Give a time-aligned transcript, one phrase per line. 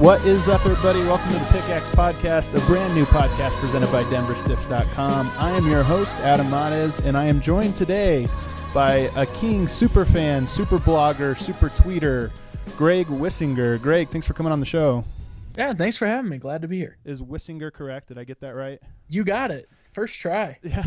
[0.00, 1.00] What is up, everybody?
[1.00, 5.30] Welcome to the Pickaxe Podcast, a brand new podcast presented by DenverStiffs.com.
[5.36, 8.26] I am your host, Adam Mares, and I am joined today
[8.72, 12.30] by a King super fan, super blogger, super tweeter,
[12.78, 13.78] Greg Wissinger.
[13.82, 15.04] Greg, thanks for coming on the show.
[15.58, 16.38] Yeah, thanks for having me.
[16.38, 16.96] Glad to be here.
[17.04, 18.08] Is Wissinger correct?
[18.08, 18.80] Did I get that right?
[19.10, 19.68] You got it.
[19.92, 20.58] First try.
[20.64, 20.82] Yeah.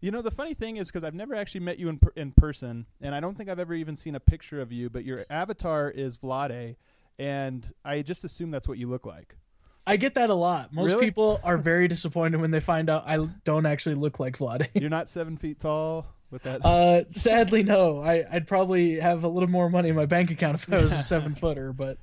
[0.00, 2.32] You know, the funny thing is because I've never actually met you in, per- in
[2.32, 5.24] person, and I don't think I've ever even seen a picture of you, but your
[5.30, 6.74] avatar is Vlade,
[7.18, 9.36] and I just assume that's what you look like.
[9.86, 10.72] I get that a lot.
[10.72, 11.06] Most Really?
[11.06, 14.68] people are very disappointed when they find out I don't actually look like Vlade.
[14.74, 16.64] You're not seven feet tall with that.
[16.64, 18.00] Uh, sadly, no.
[18.02, 20.92] I, I'd probably have a little more money in my bank account if I was
[20.92, 21.98] a seven footer, but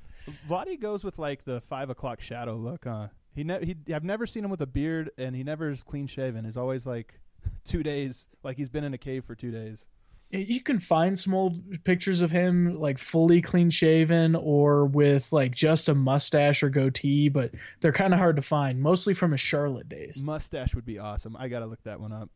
[0.48, 2.84] Vlade goes with like the five o'clock shadow look.
[2.84, 3.08] Huh?
[3.34, 3.94] He ne- he.
[3.94, 6.44] I've never seen him with a beard, and he never is clean shaven.
[6.44, 7.18] He's always like
[7.64, 9.86] two days, like he's been in a cave for two days.
[10.30, 15.54] You can find some old pictures of him like fully clean shaven or with like
[15.54, 19.40] just a mustache or goatee, but they're kind of hard to find, mostly from his
[19.40, 20.22] Charlotte days.
[20.22, 21.36] Mustache would be awesome.
[21.36, 22.30] I gotta look that one up.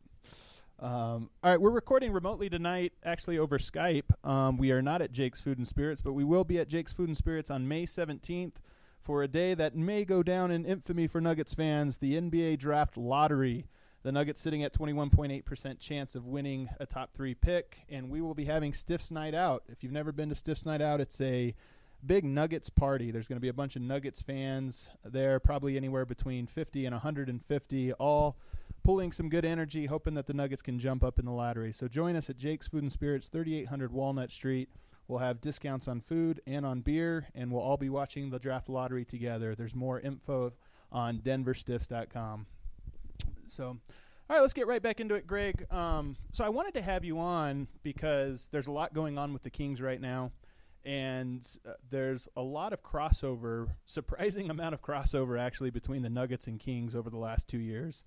[0.77, 4.11] Um, all right, we're recording remotely tonight, actually over Skype.
[4.27, 6.91] Um, we are not at Jake's Food and Spirits, but we will be at Jake's
[6.91, 8.55] Food and Spirits on May 17th
[8.99, 12.97] for a day that may go down in infamy for Nuggets fans the NBA Draft
[12.97, 13.67] Lottery.
[14.05, 18.35] The Nuggets sitting at 21.8% chance of winning a top three pick, and we will
[18.35, 19.63] be having Stiffs Night Out.
[19.67, 21.55] If you've never been to Stiffs Night Out, it's a
[22.05, 23.09] big Nuggets party.
[23.09, 26.93] There's going to be a bunch of Nuggets fans there, probably anywhere between 50 and
[26.93, 28.37] 150, all
[28.83, 31.73] pulling some good energy, hoping that the Nuggets can jump up in the lottery.
[31.73, 34.69] So join us at Jake's Food and Spirits, 3800 Walnut Street.
[35.07, 38.69] We'll have discounts on food and on beer, and we'll all be watching the draft
[38.69, 39.55] lottery together.
[39.55, 40.53] There's more info
[40.91, 42.45] on denverstiffs.com.
[43.47, 43.77] So, all
[44.29, 45.65] right, let's get right back into it, Greg.
[45.71, 49.43] Um, so I wanted to have you on because there's a lot going on with
[49.43, 50.31] the Kings right now,
[50.83, 56.47] and uh, there's a lot of crossover, surprising amount of crossover actually between the Nuggets
[56.47, 58.03] and Kings over the last two years.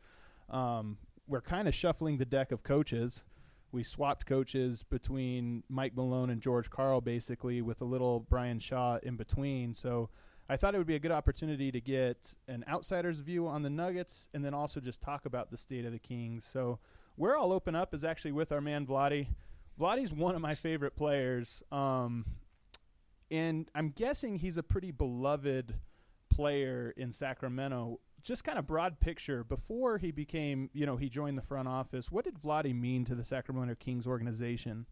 [0.51, 3.23] Um, we're kind of shuffling the deck of coaches.
[3.71, 8.99] We swapped coaches between Mike Malone and George Karl, basically, with a little Brian Shaw
[9.03, 9.75] in between.
[9.75, 10.09] So
[10.49, 13.71] I thought it would be a good opportunity to get an outsider's view on the
[13.71, 16.47] Nuggets and then also just talk about the state of the Kings.
[16.51, 16.79] So
[17.17, 19.27] where I'll open up is actually with our man Vlade.
[19.79, 21.63] Vlade's one of my favorite players.
[21.71, 22.25] Um,
[23.31, 25.75] and I'm guessing he's a pretty beloved
[26.31, 28.01] player in Sacramento.
[28.23, 32.11] Just kind of broad picture before he became, you know, he joined the front office.
[32.11, 34.87] What did Vlade mean to the Sacramento Kings organization?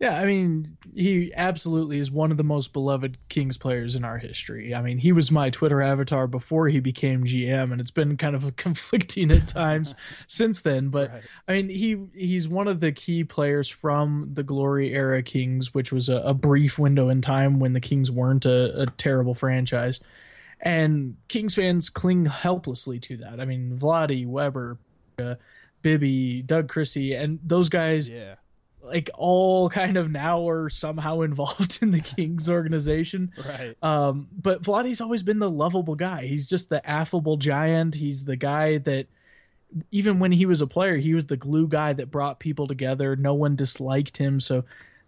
[0.00, 4.18] Yeah, I mean, he absolutely is one of the most beloved Kings players in our
[4.18, 4.72] history.
[4.72, 8.36] I mean, he was my Twitter avatar before he became GM, and it's been kind
[8.36, 9.96] of conflicting at times
[10.28, 10.90] since then.
[10.90, 11.22] But Right.
[11.48, 15.90] I mean, he he's one of the key players from the glory era Kings, which
[15.90, 20.00] was a, a brief window in time when the Kings weren't a, a terrible franchise.
[20.60, 23.40] And Kings fans cling helplessly to that.
[23.40, 24.78] I mean, Vlade, Webber,
[25.18, 25.36] uh,
[25.82, 28.36] Bibby, Doug Christie, and those guys Yeah.
[28.88, 33.32] Like all kind of now are somehow involved in the Kings organization.
[33.46, 33.76] Right.
[33.82, 36.26] Um, but Vlade's always been the lovable guy.
[36.26, 37.94] He's just the affable giant.
[37.94, 39.06] He's the guy that
[39.90, 43.16] even when he was a player, he was the glue guy that brought people together.
[43.16, 44.64] No one disliked him, so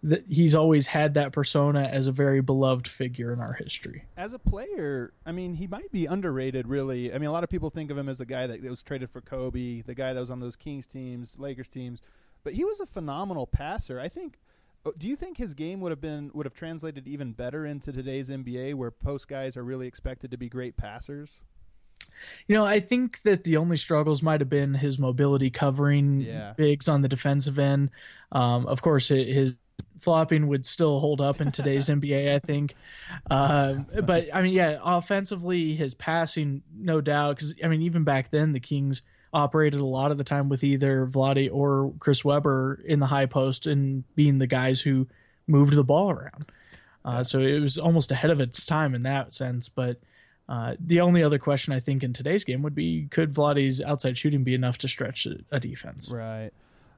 [0.07, 4.05] th- he's always had that persona as a very beloved figure in our history.
[4.17, 7.13] As a player, I mean, he might be underrated, really.
[7.13, 9.09] I mean, a lot of people think of him as the guy that was traded
[9.09, 12.01] for Kobe, the guy that was on those Kings teams, Lakers teams,
[12.43, 13.99] but he was a phenomenal passer.
[13.99, 14.39] I think.
[14.85, 17.91] oh, Do you think his game would have been would have translated even better into
[17.91, 21.39] today's NBA, where post guys are really expected to be great passers?
[22.47, 26.53] You know, I think that the only struggles might have been his mobility covering Yeah.
[26.57, 27.91] bigs on the defensive end.
[28.31, 29.55] Um, of course, his
[29.99, 32.73] flopping would still hold up in today's NBA, I think.
[33.29, 37.35] Uh, but I mean, yeah, offensively, his passing, no doubt.
[37.35, 39.03] Because I mean, even back then, the Kings
[39.33, 43.25] operated a lot of the time with either Vlade or Chris Webber in the high
[43.25, 45.07] post and being the guys who
[45.47, 46.51] moved the ball around.
[47.03, 49.69] Uh, So it was almost ahead of its time in that sense.
[49.69, 49.99] But
[50.49, 54.17] uh, the only other question I think in today's game would be could Vlade's outside
[54.17, 56.09] shooting be enough to stretch a, a defense?
[56.11, 56.51] Right.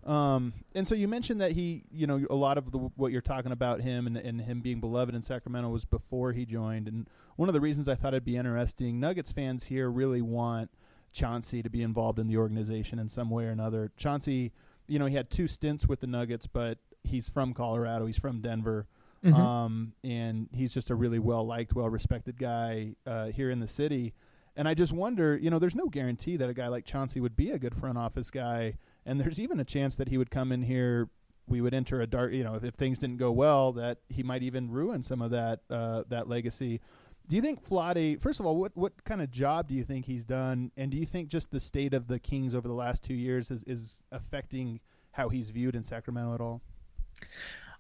[0.06, 3.22] Um, and so you mentioned that he, you know, a lot of the, what you're
[3.22, 6.88] talking about him and, and him being beloved in Sacramento was before he joined.
[6.88, 7.08] And
[7.38, 10.72] one of the reasons I thought it'd be interesting, Nuggets fans here really want
[11.14, 13.92] Chauncey to be involved in the organization in some way or another.
[13.96, 14.52] Chauncey,
[14.88, 18.06] you know, he had two stints with the Nuggets, but he's from Colorado.
[18.06, 18.88] He's from Denver.
[19.24, 19.34] Mhm.
[19.34, 23.68] Um, and he's just a really well liked, well respected guy uh, here in the
[23.68, 24.14] city.
[24.56, 27.36] And I just wonder, you know, there's no guarantee that a guy like Chauncey would
[27.36, 28.76] be a good front office guy.
[29.06, 31.10] And there's even a chance that he would come in here.
[31.48, 34.24] We would enter a dark, you know, if, if things didn't go well, that he
[34.24, 36.80] might even ruin some of that uh, that legacy.
[37.28, 38.22] Do you think Vlade?
[38.22, 40.72] First of all, what what kind of job do you think he's done?
[40.76, 43.50] And do you think just the state of the Kings over the last two years
[43.50, 44.80] is is affecting
[45.12, 46.62] how he's viewed in Sacramento at all?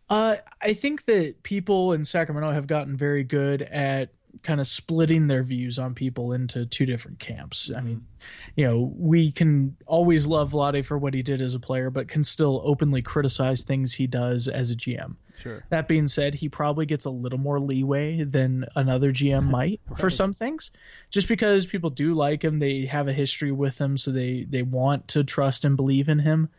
[0.09, 4.09] Uh, I think that people in Sacramento have gotten very good at
[4.41, 7.69] kind of splitting their views on people into two different camps.
[7.75, 8.51] I mean, mm-hmm.
[8.55, 12.07] you know, we can always love Vlade for what he did as a player, but
[12.07, 15.15] can still openly criticize things he does as a GM.
[15.37, 15.63] Sure.
[15.69, 20.09] That being said, he probably gets a little more leeway than another GM might for
[20.09, 20.71] some things,
[21.09, 22.59] just because people do like him.
[22.59, 26.19] They have a history with him, so they they want to trust and believe in
[26.19, 26.49] him.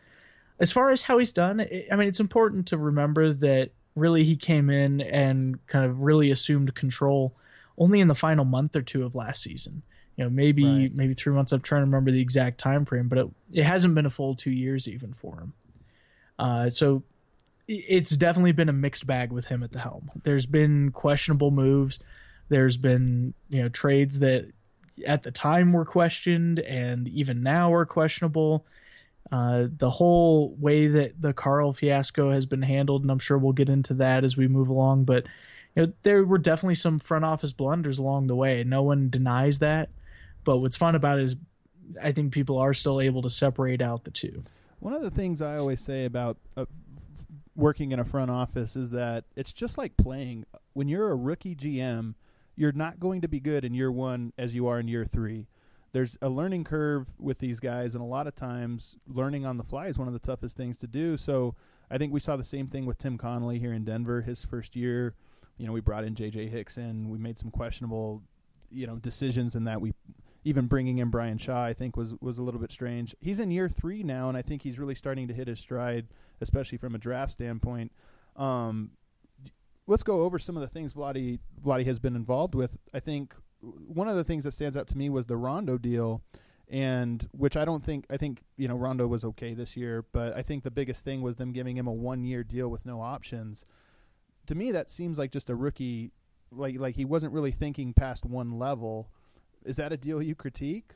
[0.59, 4.23] As far as how he's done, i I mean, it's important to remember that really
[4.23, 7.35] he came in and kind of really assumed control
[7.77, 9.81] only in the final month or two of last season.
[10.17, 10.95] You know, maybe Right.
[10.95, 11.51] maybe three months.
[11.51, 14.35] I'm trying to remember the exact time frame, but it, it hasn't been a full
[14.35, 15.53] two years even for him.
[16.39, 17.03] Uh, so
[17.67, 20.11] it's definitely been a mixed bag with him at the helm.
[20.23, 21.99] There's been questionable moves.
[22.49, 24.45] There's been you know trades that
[25.05, 28.65] at the time were questioned and even now are questionable.
[29.31, 33.53] Uh, the whole way that the Karl fiasco has been handled, and I'm sure we'll
[33.53, 35.03] get into that as we move along.
[35.05, 35.25] But
[35.75, 38.63] you know, there were definitely some front office blunders along the way.
[38.63, 39.89] No one denies that.
[40.43, 41.35] But what's fun about it is,
[42.01, 44.43] I think people are still able to separate out the two.
[44.79, 46.65] One of the things I always say about uh,
[47.55, 50.45] working in a front office is that it's just like playing.
[50.73, 52.13] When you're a rookie GM,
[52.55, 55.47] you're not going to be good in year one as you are in year three.
[55.91, 59.63] There's a learning curve with these guys, and a lot of times learning on the
[59.63, 61.17] fly is one of the toughest things to do.
[61.17, 61.55] So
[61.89, 64.75] I think we saw the same thing with Tim Connolly here in Denver his first
[64.75, 65.15] year.
[65.57, 66.43] You know, we brought in J.J.
[66.43, 67.09] Hicks Hickson.
[67.09, 68.21] We made some questionable,
[68.69, 69.93] you know, decisions in that we
[70.45, 73.15] even bringing in Brian Shaw, I think was was a little bit strange.
[73.19, 76.07] He's in year three now, and I think he's really starting to hit his stride,
[76.39, 77.91] especially from a draft standpoint.
[78.35, 78.91] Um,
[79.87, 82.77] let's go over some of the things Vlade Vlade has been involved with.
[82.93, 86.21] I think one of the things that stands out to me was the Rondo deal,
[86.69, 90.37] and which I don't think I think you know Rondo was okay this year, but
[90.37, 93.01] I think the biggest thing was them giving him a one year deal with no
[93.01, 93.65] options.
[94.47, 96.11] To me, that seems like just a rookie,
[96.51, 99.09] like like he wasn't really thinking past one level.
[99.63, 100.91] Is that a deal you critique?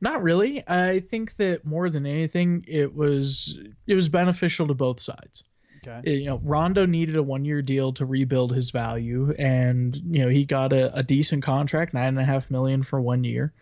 [0.00, 0.66] Not really.
[0.68, 5.44] I think that more than anything, it was it was beneficial to both sides.
[5.86, 6.10] Okay.
[6.10, 10.22] Eh, you know, Rondo needed a one year deal to rebuild his value, and you
[10.22, 13.52] know he got a, a decent contract, nine and a half million for one year.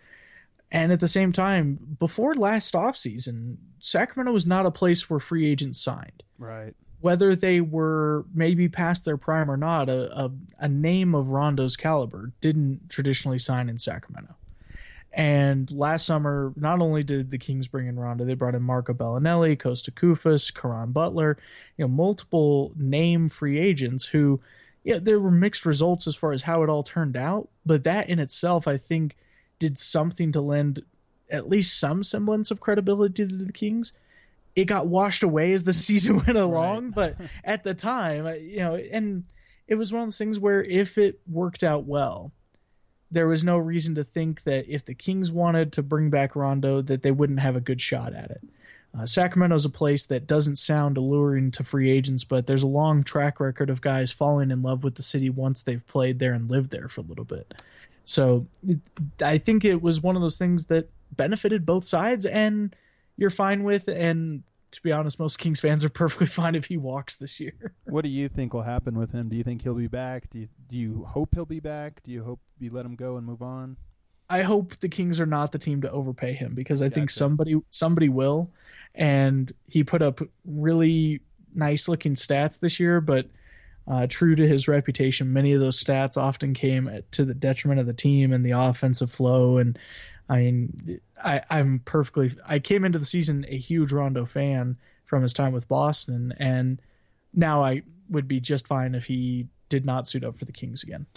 [0.71, 5.49] And at the same time, before last offseason, Sacramento was not a place where free
[5.49, 6.23] agents signed.
[6.37, 6.75] Right.
[7.01, 11.77] Whether they were maybe past their prime or not, a, a, a name of Rondo's
[11.77, 14.35] caliber didn't traditionally sign in Sacramento.
[15.11, 18.93] And last summer, not only did the Kings bring in Rondo, they brought in Marco
[18.93, 21.37] Belinelli, Kosta Koufos, Caron Butler,
[21.77, 24.39] you know, multiple name free agents who,
[24.83, 27.49] yeah, there were mixed results as far as how it all turned out.
[27.65, 29.15] But that in itself, I think,
[29.57, 30.83] did something to lend
[31.29, 33.93] at least some semblance of credibility to the Kings.
[34.55, 38.75] It got washed away as the season went along, but at the time, you know,
[38.75, 39.23] and
[39.67, 42.31] it was one of those things where if it worked out well,
[43.11, 46.81] there was no reason to think that if the Kings wanted to bring back Rondo,
[46.81, 48.41] that they wouldn't have a good shot at it.
[48.97, 53.03] Uh, Sacramento's a place that doesn't sound alluring to free agents, but there's a long
[53.03, 56.49] track record of guys falling in love with the city once they've played there and
[56.49, 57.61] lived there for a little bit.
[58.03, 58.79] So it,
[59.21, 62.75] I think it was one of those things that benefited both sides, and
[63.19, 63.87] you're fine with.
[63.87, 67.73] And to be honest, most Kings fans are perfectly fine if he walks this year.
[67.85, 69.29] What do you think will happen with him?
[69.29, 70.29] Do you think he'll be back?
[70.29, 72.01] Do you do you hope he'll be back?
[72.03, 73.77] Do you hope you let him go and move on?
[74.29, 76.95] I hope the Kings are not the team to overpay him because I Gotcha.
[76.95, 78.51] think somebody somebody will,
[78.93, 81.21] and he put up really
[81.55, 83.27] nice looking stats this year, but
[83.87, 87.79] uh, true to his reputation, many of those stats often came at, to the detriment
[87.79, 89.57] of the team and the offensive flow.
[89.57, 89.79] And
[90.29, 92.31] I mean, I, I'm perfectly.
[92.47, 96.79] I came into the season a huge Rondo fan from his time with Boston, and
[97.33, 100.83] now I would be just fine if he did not suit up for the Kings
[100.83, 101.07] again.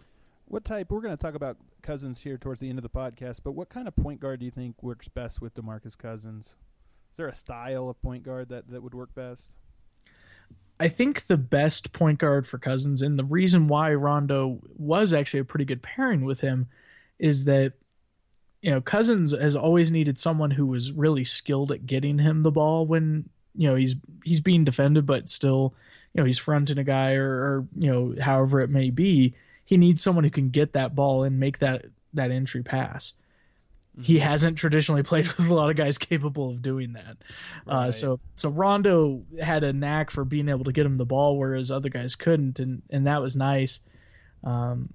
[0.47, 0.90] What type?
[0.90, 3.69] We're going to talk about Cousins here towards the end of the podcast, but what
[3.69, 6.47] kind of point guard do you think works best with DeMarcus Cousins?
[6.47, 9.50] Is there a style of point guard that, that would work best?
[10.81, 15.40] I think the best point guard for Cousins, and the reason why Rondo was actually
[15.40, 16.69] a pretty good pairing with him,
[17.19, 17.75] is that
[18.62, 22.52] you know Cousins has always needed someone who was really skilled at getting him the
[22.52, 25.75] ball when you know he's he's being defended, but still
[26.14, 29.35] you know he's fronting a guy or, or you know however it may be.
[29.64, 33.12] He needs someone who can get that ball and make that that entry pass.
[34.00, 37.16] He hasn't traditionally played with a lot of guys capable of doing that.
[37.66, 41.37] Uh, so so Rondo had a knack for being able to get him the ball,
[41.37, 43.81] whereas other guys couldn't, and and that was nice.
[44.45, 44.92] Um,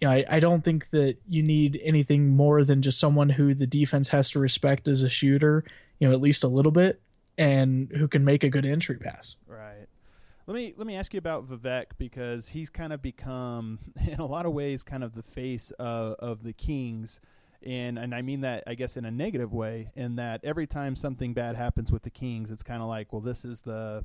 [0.00, 3.54] you know, I, I don't think that you need anything more than just someone who
[3.54, 5.64] the defense has to respect as a shooter,
[5.98, 7.00] you know, at least a little bit,
[7.36, 9.36] and who can make a good entry pass.
[9.46, 9.86] Right.
[10.46, 14.26] Let me let me ask you about Vivek because he's kind of become, in a
[14.26, 17.20] lot of ways, kind of the face of, of the Kings,
[17.64, 19.92] and and I mean that I guess in a negative way.
[19.94, 23.20] In that every time something bad happens with the Kings, it's kind of like, well,
[23.20, 24.04] this is the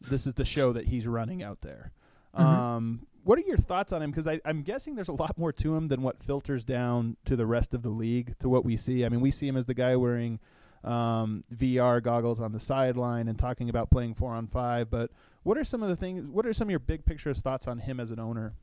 [0.00, 1.92] this is the show that he's running out there.
[2.34, 4.12] Um, what are your thoughts on him?
[4.12, 7.44] Because I'm guessing there's a lot more to him than what filters down to the
[7.44, 9.04] rest of the league to what we see.
[9.04, 10.38] I mean, we see him as the guy wearing
[10.84, 14.90] um, VR goggles on the sideline and talking about playing four on five.
[14.90, 15.10] But
[15.42, 16.24] what are some of the things?
[16.28, 18.54] What are some of your big picture thoughts on him as an owner?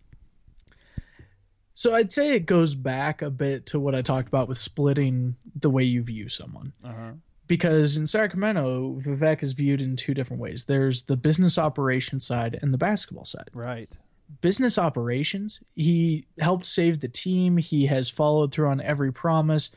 [1.74, 5.36] So I'd say it goes back a bit to what I talked about with splitting
[5.60, 6.72] the way you view someone.
[6.86, 7.12] Uh huh.
[7.48, 10.66] because in Sacramento, Vivek is viewed in two different ways.
[10.66, 13.50] There's the business operation side and the basketball side.
[13.54, 13.98] Right.
[14.42, 17.58] Business operations, he helped save the team.
[17.58, 19.70] He has followed through on every promise.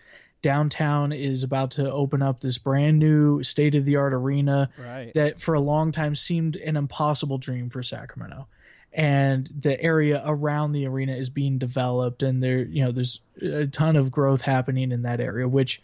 [0.42, 5.12] Downtown is about to open up this brand new state of the art arena Right.
[5.14, 8.46] that for a long time seemed an impossible dream for Sacramento.
[8.92, 13.66] And the area around the arena is being developed and there you know there's a
[13.66, 15.82] ton of growth happening in that area which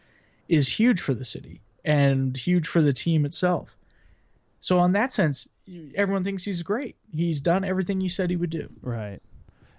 [0.49, 3.77] is huge for the city and huge for the team itself.
[4.61, 5.49] So on that sense
[5.95, 6.97] everyone thinks he's great.
[7.15, 8.69] He's done everything he said he would do.
[8.83, 9.21] right.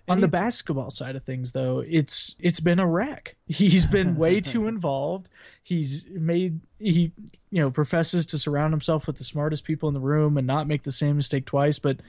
[0.09, 3.37] On the he- basketball side of things, though, it's it's been a wreck.
[3.47, 5.29] He's been way too involved.
[5.63, 7.13] He's made he
[7.51, 10.67] you know professes to surround himself with the smartest people in the room and not
[10.67, 11.79] make the same mistake twice.
[11.79, 12.01] But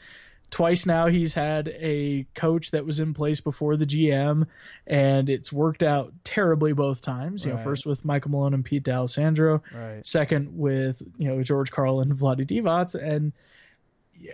[0.51, 4.49] twice now he's had a coach that was in place before the GM,
[4.89, 7.45] and it's worked out terribly both times.
[7.45, 10.05] You know, first with Michael Malone and Pete D'Alessandro, Right.
[10.05, 13.33] second with you know George Karl and Vlade Divac, and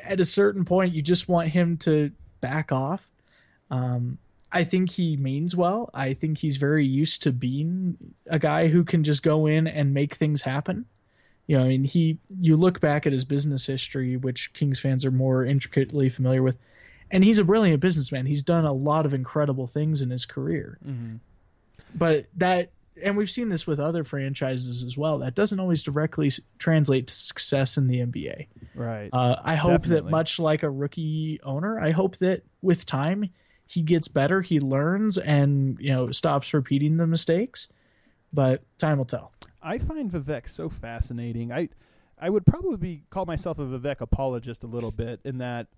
[0.02, 2.10] at a certain point you just want him to
[2.40, 3.08] back off.
[3.70, 4.18] Um,
[4.52, 5.90] I think he means well.
[5.94, 7.96] I think he's very used to being
[8.26, 10.86] a guy who can just go in and make things happen.
[11.46, 12.18] You know, I mean, he.
[12.40, 16.56] You look back at his business history, which Kings fans are more intricately familiar with,
[17.10, 18.26] and he's a brilliant businessman.
[18.26, 20.78] He's done a lot of incredible things in his career.
[20.86, 21.16] Mm-hmm.
[21.94, 22.70] But that,
[23.02, 25.18] and we've seen this with other franchises as well.
[25.18, 28.46] That doesn't always directly translate to success in the NBA.
[28.74, 29.10] Right.
[29.12, 29.96] Uh, I hope Definitely.
[29.96, 33.30] that much like a rookie owner, I hope that with time
[33.66, 37.68] he gets better, he learns, and you know stops repeating the mistakes.
[38.32, 39.32] But time will tell.
[39.62, 41.52] I find Vivek so fascinating.
[41.52, 41.68] I
[42.20, 45.68] I would probably be, call myself a Vivek apologist a little bit in that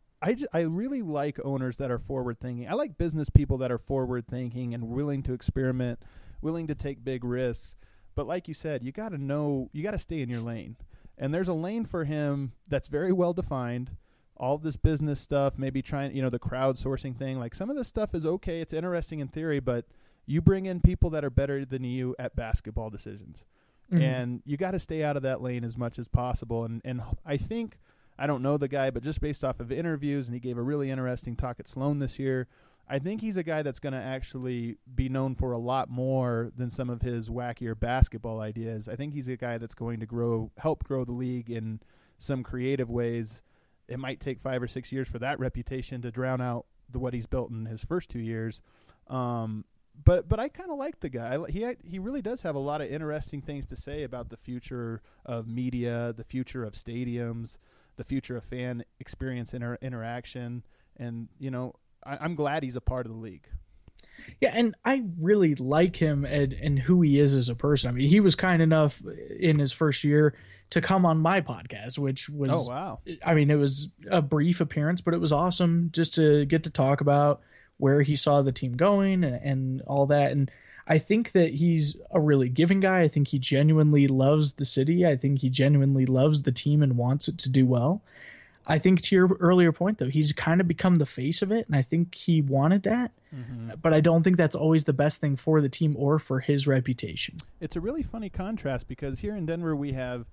[0.52, 2.68] I, really like owners that are forward thinking.
[2.68, 6.00] I like business people that are forward thinking and willing to experiment,
[6.42, 7.74] willing to take big risks.
[8.14, 10.76] But like you said, you got to know, you got to stay in your lane.
[11.16, 13.96] And there's a lane for him that's very well defined.
[14.36, 17.38] All this business stuff, maybe trying, you know, the crowdsourcing thing.
[17.38, 18.60] Like some of this stuff is okay.
[18.60, 19.86] It's interesting in theory, but
[20.26, 23.44] you bring in people that are better than you at basketball decisions
[23.92, 24.02] mm-hmm.
[24.02, 26.64] and you got to stay out of that lane as much as possible.
[26.64, 27.78] And and I think
[28.18, 30.62] I don't know the guy, but just based off of interviews, and he gave a
[30.62, 32.48] really interesting talk at Sloan this year.
[32.88, 36.50] I think he's a guy that's going to actually be known for a lot more
[36.56, 38.88] than some of his wackier basketball ideas.
[38.88, 41.80] I think he's a guy that's going to grow, help grow the league in
[42.18, 43.40] some creative ways.
[43.88, 47.14] It might take five or six years for that reputation to drown out the what
[47.14, 48.60] he's built in his first two years.
[49.08, 49.64] Um,
[50.04, 51.38] but but I kind of like the guy.
[51.48, 55.02] He he really does have a lot of interesting things to say about the future
[55.26, 57.58] of media, the future of stadiums,
[57.96, 60.64] the future of fan experience inter- interaction,
[60.96, 63.46] and you know I, I'm glad he's a part of the league.
[64.40, 67.88] Yeah, and I really like him and, and who he is as a person.
[67.88, 69.02] I mean, he was kind enough
[69.38, 70.34] in his first year
[70.70, 73.00] to come on my podcast, which was Oh wow.
[73.24, 76.70] I mean, it was a brief appearance, but it was awesome just to get to
[76.70, 77.40] talk about
[77.76, 80.32] where he saw the team going and, and all that.
[80.32, 80.50] And
[80.86, 83.02] I think that he's a really giving guy.
[83.02, 85.06] I think he genuinely loves the city.
[85.06, 88.02] I think he genuinely loves the team and wants it to do well.
[88.66, 91.66] I think to your earlier point, though, he's kind of become the face of it,
[91.66, 93.12] and I think he wanted that.
[93.34, 93.72] Mm-hmm.
[93.80, 96.66] But I don't think that's always the best thing for the team or for his
[96.66, 97.38] reputation.
[97.60, 100.26] It's a really funny contrast because here in Denver we have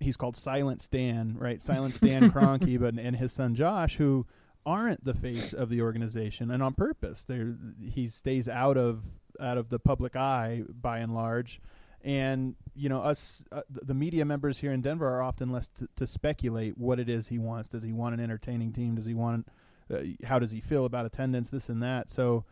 [0.00, 1.60] he's called Silent Stan, right?
[1.60, 4.26] Silent Stan Kroenke, but and his son Josh, who
[4.66, 7.24] aren't the face of the organization, and on purpose.
[7.24, 7.44] They
[7.82, 9.04] he stays out of
[9.40, 11.60] out of the public eye by and large.
[12.02, 15.88] And you know, us uh, the media members here in Denver are often left to,
[15.96, 17.68] to speculate what it is he wants.
[17.68, 18.94] Does he want an entertaining team?
[18.94, 19.48] Does he want?
[19.92, 21.50] Uh, how does he feel about attendance?
[21.50, 22.08] This and that.
[22.08, 22.44] So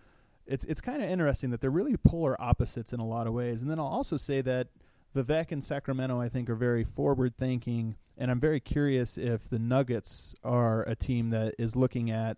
[0.47, 3.63] it's it's kind of interesting that they're really polar opposites in a lot of ways.
[3.63, 4.69] And then I'll also say that
[5.17, 9.59] Vivek and Sacramento, I think, are very forward thinking, and I'm very curious if the
[9.59, 12.37] Nuggets are a team that is looking at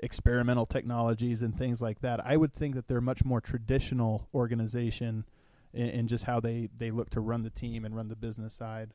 [0.00, 2.24] experimental technologies and things like that.
[2.24, 5.24] I would think that they're much more traditional organization
[5.74, 8.94] in just how they they look to run the team and run the business side.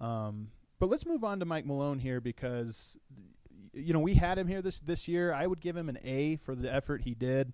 [0.00, 2.98] Um, but let's move on to Mike Malone here because
[3.72, 5.32] you know we had him here this this year.
[5.32, 7.52] I would give him an A for the effort he did.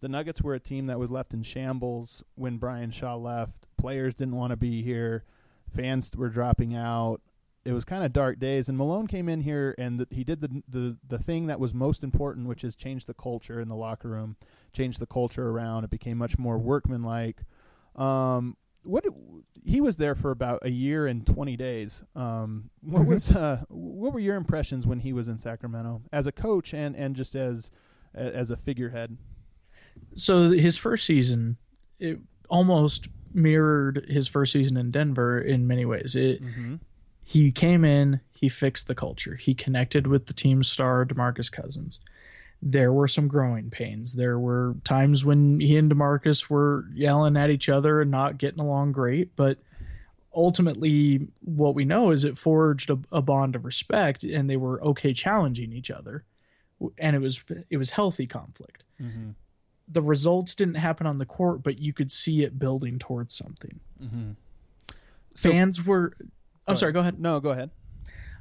[0.00, 3.66] The Nuggets were a team that was left in shambles when Brian Shaw left.
[3.78, 5.24] Players didn't want to be here.
[5.74, 7.22] Fans were dropping out.
[7.64, 10.40] It was kind of dark days, and Malone came in here and the, he did
[10.40, 13.74] the, the the thing that was most important, which is change the culture in the
[13.74, 14.36] locker room,
[14.72, 15.84] change the culture around.
[15.84, 17.42] It became much more workmanlike.
[17.96, 19.04] Um, what
[19.64, 22.02] he was there for about a year and 20 days.
[22.14, 26.32] Um, what was uh, what were your impressions when he was in Sacramento as a
[26.32, 27.70] coach and and just as
[28.14, 29.16] as a figurehead?
[30.14, 31.56] so his first season
[31.98, 32.18] it
[32.50, 36.14] almost mirrored his first season in Denver in many ways.
[36.14, 36.40] It
[37.24, 39.34] he came in, he fixed the culture.
[39.34, 41.98] He connected with the team's star DeMarcus Cousins.
[42.62, 44.14] There were some growing pains.
[44.14, 48.60] There were times when he and DeMarcus were yelling at each other and not getting
[48.60, 49.58] along great, but
[50.34, 54.82] ultimately what we know is it forged a, a bond of respect and they were
[54.82, 56.24] okay challenging each other
[56.98, 59.30] and it was it was healthy conflict mm-hmm.
[59.88, 63.80] the results didn't happen on the court, but you could see it building towards something.
[64.02, 64.30] Mm-hmm.
[65.34, 66.16] So- fans were.
[66.66, 66.92] I'm sorry.
[66.92, 67.20] Go ahead.
[67.20, 67.70] No, go ahead.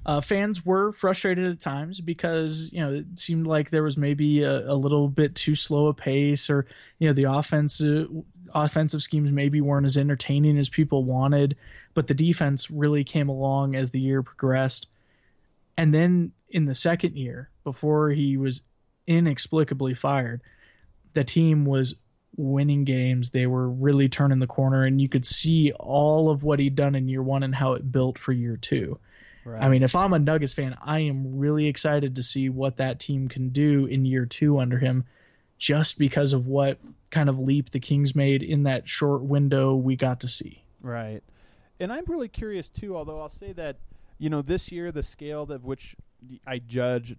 [0.06, 4.44] Uh, fans were frustrated at times because you know it seemed like there was maybe
[4.44, 6.68] a, a little bit too slow a pace, or
[7.00, 8.10] you know the offensive
[8.54, 11.56] offensive schemes maybe weren't as entertaining as people wanted.
[11.96, 14.88] But the defense really came along as the year progressed,
[15.76, 18.62] and then in the second year, before he was
[19.08, 20.42] inexplicably fired,
[21.14, 21.96] the team was
[22.38, 23.32] winning games.
[23.32, 26.94] They were really turning the corner, and you could see all of what he'd done
[26.94, 29.00] in year one and how it built for year two.
[29.54, 33.00] I mean, if I'm a Nuggets fan, I am really excited to see what that
[33.00, 35.06] team can do in year two under him,
[35.58, 36.80] just because of what
[37.12, 40.64] kind of leap the Kings made in that short window we got to see.
[40.82, 41.22] Right.
[41.80, 43.78] And I'm really curious too, although I'll say that,
[44.18, 45.96] you know, this year the scale of which
[46.48, 47.16] I judge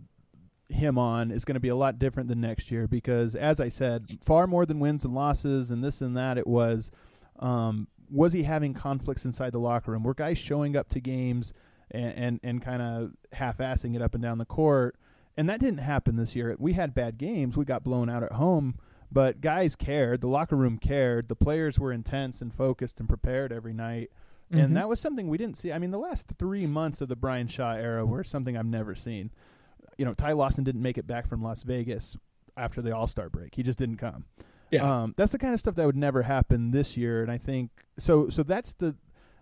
[0.69, 3.69] him on is going to be a lot different than next year because as I
[3.69, 6.91] said, far more than wins and losses and this and that it was
[7.39, 10.03] um, was he having conflicts inside the locker room?
[10.03, 11.53] Were guys showing up to games
[11.91, 14.97] and and, and kind of half-assing it up and down the court?
[15.37, 16.57] And that didn't happen this year.
[16.59, 17.57] We had bad games.
[17.57, 18.79] We got blown out at home,
[19.13, 20.23] but guys cared.
[20.23, 21.29] The locker room cared.
[21.29, 24.11] The players were intense and focused and prepared every night.
[24.51, 25.73] And that was something we didn't see.
[25.73, 28.95] I mean, the last three months of the Brian Shaw era were something I've never
[28.95, 29.33] seen.
[29.99, 32.17] You know, Ty Lawson didn't make it back from Las Vegas
[32.57, 33.57] after the All Star break.
[33.57, 34.25] He just didn't come.
[34.71, 35.03] Yeah.
[35.03, 37.71] Um, that's the kind of stuff that would never happen this year, and I think
[37.99, 38.29] so.
[38.29, 38.95] So that's the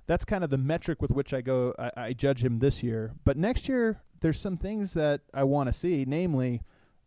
[0.07, 1.75] that's kind of the metric with which I go.
[1.79, 5.69] I, I judge him this year, but next year there's some things that I want
[5.69, 6.05] to see.
[6.07, 6.63] Namely,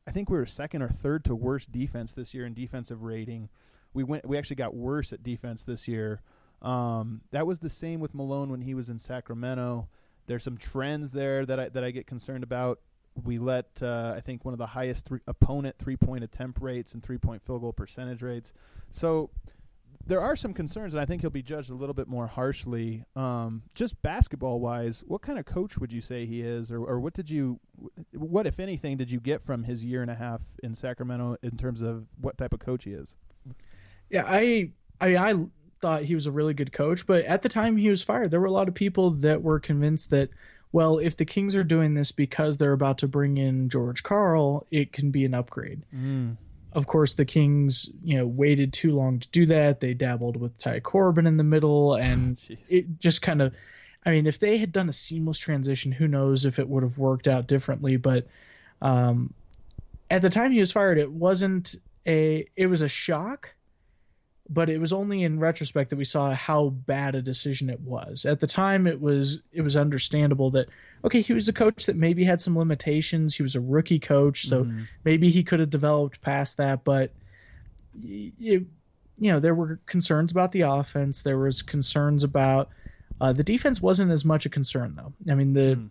[0.07, 3.49] I think we were second or third to worst defense this year in defensive rating.
[3.93, 4.27] We went.
[4.27, 6.21] We actually got worse at defense this year.
[6.61, 9.87] Um, that was the same with Malone when he was in Sacramento.
[10.25, 12.79] There's some trends there that I that I get concerned about.
[13.23, 16.93] We let uh, I think one of the highest three, opponent three point attempt rates
[16.93, 18.53] and three point field goal percentage rates.
[18.91, 19.29] So
[20.07, 23.03] there are some concerns, and I think he'll be judged a little bit more harshly.
[23.15, 26.99] Um, just basketball wise, what kind of coach would you say he is, or, or
[26.99, 27.59] what did you,
[28.13, 31.57] what if anything, did you get from his year and a half in Sacramento in
[31.57, 33.15] terms of what type of coach he is?
[34.09, 35.35] Yeah, I I I
[35.79, 38.39] thought he was a really good coach, but at the time he was fired, there
[38.39, 40.29] were a lot of people that were convinced that
[40.71, 44.65] well, if the Kings are doing this because they're about to bring in George Karl,
[44.69, 45.83] it can be an upgrade.
[46.73, 49.79] Of course, the Kings, you know, waited too long to do that.
[49.79, 53.53] They dabbled with Ty Corbin in the middle, and it just kind of.
[54.05, 56.97] I mean, if they had done a seamless transition, who knows if it would have
[56.97, 57.97] worked out differently?
[57.97, 58.27] But
[58.81, 59.33] um,
[60.09, 61.75] at the time he was fired, it wasn't
[62.05, 62.47] a.
[62.55, 63.51] It was a shock,
[64.49, 68.25] but it was only in retrospect that we saw how bad a decision it was.
[68.25, 70.67] At the time, it was it was understandable that
[71.03, 73.35] okay, he was a coach that maybe had some limitations.
[73.35, 74.83] He was a rookie coach, so mm-hmm.
[75.03, 76.83] maybe he could have developed past that.
[76.83, 77.11] But
[77.99, 78.67] you,
[79.17, 81.21] you know, there were concerns about the offense.
[81.21, 82.69] There was concerns about
[83.19, 83.81] uh, the defense.
[83.81, 85.13] wasn't as much a concern though.
[85.31, 85.75] I mean the.
[85.75, 85.89] Mm.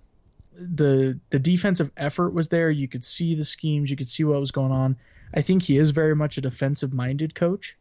[0.58, 2.70] The the defensive effort was there.
[2.70, 3.90] You could see the schemes.
[3.90, 4.96] You could see what was going on.
[5.34, 7.76] I think he is very much a defensive minded coach.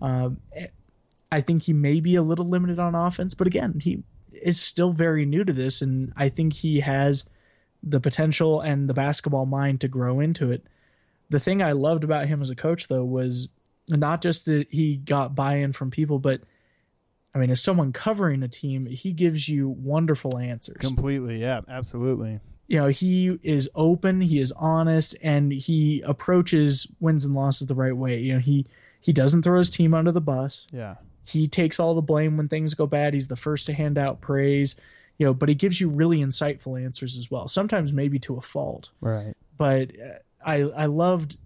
[0.00, 0.38] Um,
[1.30, 4.02] I think he may be a little limited on offense, but again, he
[4.32, 7.24] is still very new to this, and I think he has
[7.82, 10.64] the potential and the basketball mind to grow into it.
[11.30, 13.48] The thing I loved about him as a coach, though, was
[13.88, 16.40] not just that he got buy in from people, but
[17.34, 20.76] I mean, as someone covering a team, he gives you wonderful answers.
[20.78, 22.40] Completely, yeah, absolutely.
[22.68, 27.74] You know, he is open, he is honest, and he approaches wins and losses the
[27.74, 28.20] right way.
[28.20, 28.66] You know, he
[29.04, 30.66] he doesn't throw his team under the bus.
[30.72, 30.94] Yeah.
[31.26, 33.12] He takes all the blame when things go bad.
[33.12, 34.76] He's the first to hand out praise,
[35.18, 37.46] you know, but he gives you really insightful answers as well.
[37.46, 38.92] Sometimes maybe to a fault.
[39.02, 39.34] Right.
[39.58, 41.36] But uh, I I loved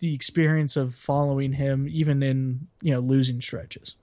[0.00, 3.94] the experience of following him even in, you know, losing stretches.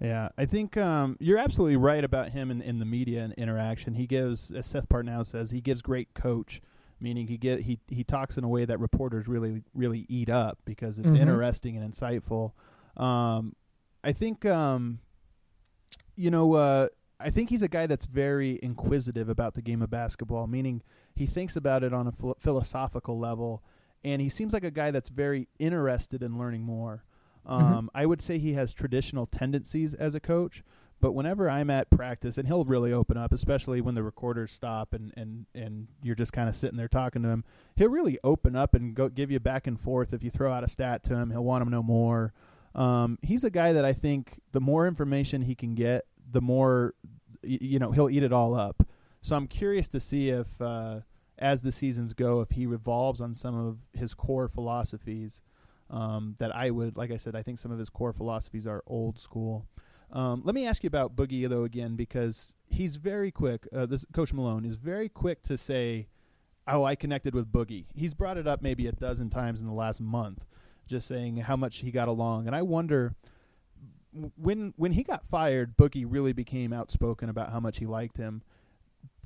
[0.00, 3.94] Yeah, I think um, you're absolutely right about him in, in the media and interaction.
[3.94, 6.62] He gives, as Seth Partnow says, he gives great coach,
[7.04, 10.58] meaning he get he he talks in a way that reporters really really eat up
[10.64, 11.16] because it's mm-hmm.
[11.18, 12.52] interesting and insightful.
[12.96, 13.54] Um,
[14.02, 15.00] I think um,
[16.16, 16.88] you know uh,
[17.20, 20.82] I think he's a guy that's very inquisitive about the game of basketball, meaning
[21.14, 23.62] he thinks about it on a ph- philosophical level,
[24.02, 27.04] and he seems like a guy that's very interested in learning more.
[27.46, 27.52] Mm-hmm.
[27.52, 27.86] Um, mm-hmm.
[27.94, 30.64] I would say he has traditional tendencies as a coach,
[31.04, 34.94] but whenever I'm at practice, and he'll really open up, especially when the recorders stop
[34.94, 37.44] and and and you're just kind of sitting there talking to him.
[37.76, 40.14] He'll really open up and go give you back and forth.
[40.14, 42.32] If you throw out a stat to him, he'll want to know more.
[42.74, 46.94] Um, he's a guy that I think the more information he can get, the more
[47.42, 48.88] you know he'll eat it all up.
[49.20, 51.00] So I'm curious to see if, uh,
[51.38, 55.42] as the seasons go, if he revolves on some of his core philosophies.
[55.90, 58.82] Um, that I would, like I said, I think some of his core philosophies are
[58.86, 59.66] old school.
[60.12, 63.66] Um, let me ask you about Boogie though again because he's very quick.
[63.74, 66.08] Uh, this Coach Malone is very quick to say,
[66.68, 69.72] "Oh, I connected with Boogie." He's brought it up maybe a dozen times in the
[69.72, 70.44] last month
[70.86, 72.46] just saying how much he got along.
[72.46, 73.14] And I wonder
[74.36, 78.42] when when he got fired, Boogie really became outspoken about how much he liked him.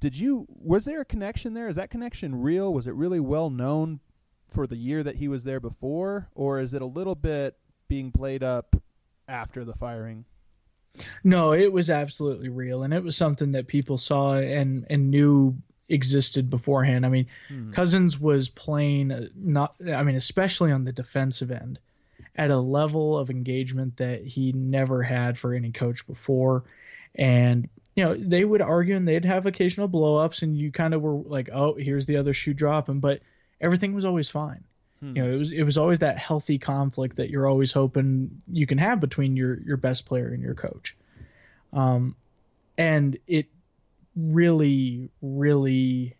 [0.01, 1.69] Did you was there a connection there?
[1.69, 2.73] Is that connection real?
[2.73, 4.01] Was it really well known
[4.49, 8.11] for the year that he was there before or is it a little bit being
[8.11, 8.77] played up
[9.27, 10.25] after the firing?
[11.25, 15.57] No, it was absolutely real and it was something that people saw and and knew
[15.89, 17.07] existed beforehand.
[17.07, 17.73] I mean, hmm.
[17.73, 21.79] Cousins was playing uh, not I mean, especially on the defensive end
[22.37, 26.65] at a level of engagement that he never had for any coach before.
[27.15, 31.03] And you know, they would argue and they'd have occasional blowups and you kind of
[31.03, 33.21] were like, "Oh, here's the other shoe dropping," but
[33.61, 34.65] everything was always fine.
[35.01, 35.17] Hmm.
[35.17, 38.67] You know, it was it was always that healthy conflict that you're always hoping you
[38.67, 40.97] can have between your your best player and your coach.
[41.73, 42.17] Um
[42.77, 43.47] and it
[44.17, 46.17] really, really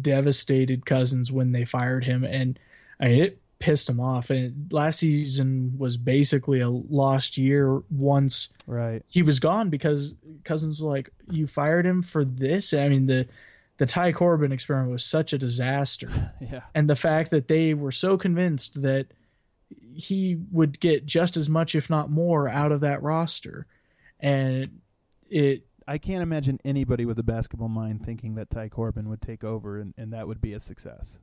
[0.00, 2.58] devastated Cousins when they fired him, and
[3.00, 4.30] I mean, it pissed him off.
[4.30, 10.14] And last season was basically a lost year once right he was gone because
[10.44, 13.26] Cousins was like, "You fired him for this." I mean the
[13.80, 16.60] the Ty Corbin experiment was such a disaster, yeah.
[16.74, 19.06] and the fact that they were so convinced that
[19.94, 23.66] he would get just as much, if not more, out of that roster,
[24.20, 24.80] and
[25.30, 29.44] it I can't imagine anybody with a basketball mind thinking that Ty Corbin would take
[29.44, 31.18] over and, and that would be a success.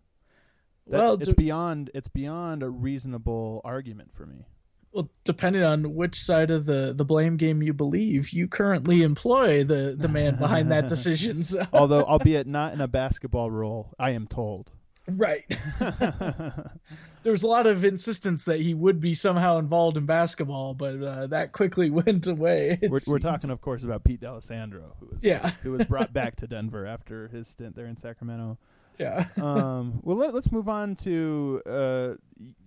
[0.87, 4.47] That, well, it's beyond it's beyond a reasonable argument for me.
[4.97, 9.63] Well, depending on which side of the, the blame game you believe, you currently employ
[9.63, 11.43] the, the man behind that decision.
[11.43, 11.67] So.
[11.71, 14.71] Although, albeit not in a basketball role, I am told.
[15.07, 15.45] Right.
[15.79, 20.99] there was a lot of insistence that he would be somehow involved in basketball, but
[21.03, 22.79] uh, that quickly went away.
[22.81, 25.51] We're, we're, talking, of course, about Pete D'Alessandro, who was yeah.
[25.61, 28.57] who was brought back to Denver after his stint there in Sacramento.
[28.97, 29.25] Yeah.
[29.37, 31.61] um, well, let, us move on to.
[31.65, 32.13] Uh,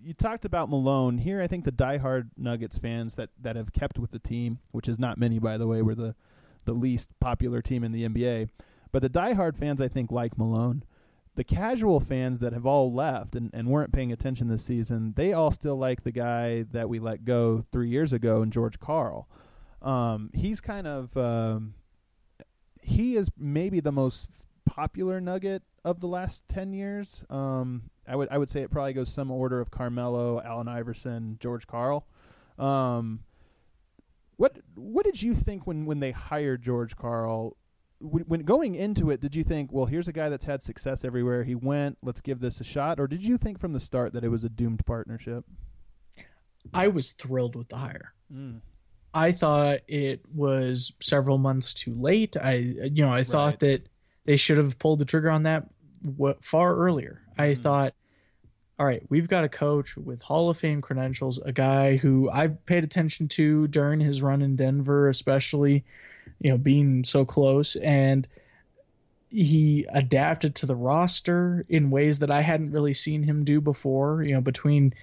[0.03, 1.41] you talked about Malone here.
[1.41, 4.99] I think the diehard Nuggets fans that, that have kept with the team, which is
[4.99, 6.15] not many, by the way, we're the
[6.67, 8.51] the least popular team in the NBA,
[8.93, 10.85] but the diehard fans I think like Malone
[11.37, 15.33] the casual fans that have all left and, and weren't paying attention this season, they
[15.33, 19.29] all still like the guy that we let go three years ago in George Karl.
[19.81, 21.75] Um, he's kind of um,
[22.83, 24.29] he is maybe the most
[24.67, 27.23] popular Nugget of the last ten years.
[27.31, 31.39] Um, I would I would say it probably goes some order of Carmelo, Allen Iverson,
[31.41, 32.07] George Karl.
[32.59, 33.21] Um,
[34.37, 37.57] what what did you think when when they hired George Karl?
[38.03, 41.05] When, when going into it, did you think, well, here's a guy that's had success
[41.05, 41.99] everywhere he went.
[42.03, 44.43] Let's give this a shot, or did you think from the start that it was
[44.43, 45.45] a doomed partnership?
[46.73, 48.15] I was thrilled with the hire.
[48.33, 48.61] Mm.
[49.13, 52.37] I thought it was several months too late.
[52.37, 53.87] I, you know, I thought that
[54.25, 55.69] they should have pulled the trigger on that
[56.41, 57.23] far earlier.
[57.39, 57.59] I Mhm.
[57.59, 57.95] thought,
[58.79, 62.65] all right, we've got a coach with Hall of Fame credentials, a guy who I've
[62.65, 65.85] paid attention to during his run in Denver, especially,
[66.41, 68.27] you know, being so close, and
[69.29, 74.23] he adapted to the roster in ways that I hadn't really seen him do before.
[74.23, 74.95] You know, between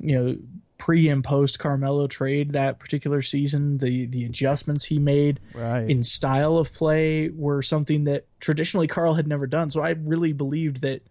[0.00, 0.36] you know
[0.78, 5.88] pre and post Carmelo trade that particular season, the the adjustments he made Right.
[5.90, 9.70] in style of play were something that traditionally Karl had never done.
[9.70, 11.02] So I really believed that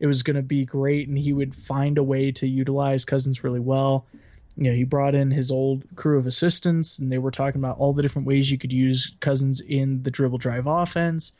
[0.00, 3.42] it was going to be great and he would find a way to utilize Cousins
[3.44, 4.06] really well.
[4.56, 7.78] You know, he brought in his old crew of assistants and they were talking about
[7.78, 11.32] all the different ways you could use Cousins in the dribble drive offense.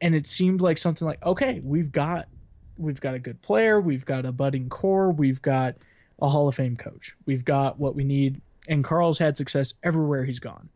[0.00, 2.28] And it seemed like something like, okay, we've got
[2.76, 5.76] we've got a good player, we've got a budding core, we've got
[6.24, 7.14] a Hall of Fame coach.
[7.26, 10.70] We've got what we need and Karl's had success everywhere he's gone.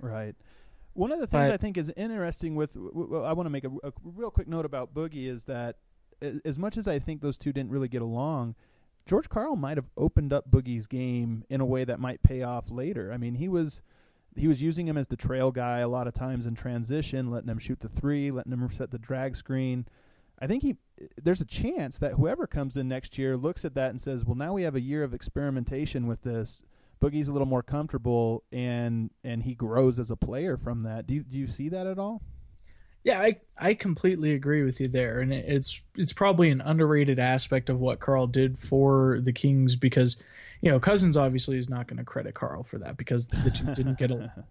[0.00, 0.34] Right.
[0.94, 3.70] One of the things But- I think is interesting with, I want to make a,
[3.82, 5.76] a real quick note about Boogie is that
[6.44, 8.54] as much as I think those two didn't really get along,
[9.06, 12.70] George Karl might have opened up Boogie's game in a way that might pay off
[12.70, 13.10] later.
[13.12, 13.82] I mean, he was
[14.36, 17.50] he was using him as the trail guy a lot of times in transition, letting
[17.50, 19.86] him shoot the three, letting him set the drag screen.
[20.38, 20.76] I think he
[21.22, 24.36] there's a chance that whoever comes in next year looks at that and says, "Well,
[24.36, 26.62] now we have a year of experimentation with this.
[27.00, 31.14] Boogie's a little more comfortable, and and he grows as a player from that." Do
[31.14, 32.22] you, do you see that at all?
[33.04, 37.68] Yeah, I I completely agree with you there, and it's it's probably an underrated aspect
[37.68, 40.16] of what Karl did for the Kings because,
[40.62, 43.74] you know, Cousins obviously is not going to credit Karl for that because the two
[43.74, 44.30] didn't get along.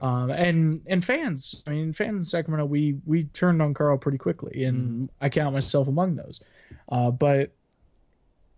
[0.00, 4.18] Um, and and fans, I mean, fans in Sacramento, we we turned on Karl pretty
[4.18, 6.40] quickly, and I count myself among those.
[6.88, 7.54] Uh, but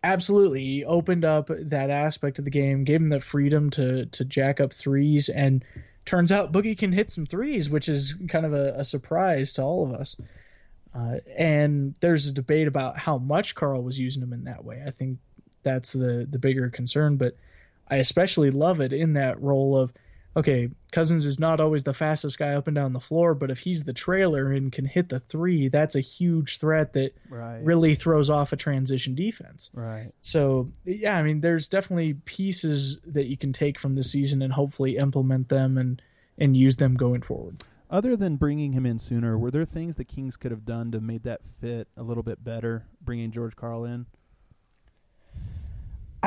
[0.05, 4.25] absolutely, he opened up that aspect of the game, gave him the freedom to to
[4.25, 5.65] jack up threes, and
[6.05, 9.63] turns out Boogie can hit some threes, which is kind of a, a surprise to
[9.63, 10.21] all of us.
[10.95, 14.83] Uh, and there's a debate about how much Karl was using him in that way.
[14.87, 15.19] I think
[15.67, 17.37] that's the the bigger concern, but
[17.91, 19.93] I especially love it in that role of
[20.37, 23.61] okay, Cousins is not always the fastest guy up and down the floor, but if
[23.61, 27.65] he's the trailer and can hit the three, that's a huge threat that Right.
[27.65, 29.71] really throws off a transition defense.
[29.73, 30.13] Right.
[30.21, 34.53] So yeah, I mean, there's definitely pieces that you can take from the season and
[34.53, 36.03] hopefully implement them and
[36.39, 37.57] and use them going forward.
[37.89, 41.01] Other than bringing him in sooner, were there things the Kings could have done to
[41.01, 42.85] made that fit a little bit better?
[43.01, 44.05] Bringing George Karl in.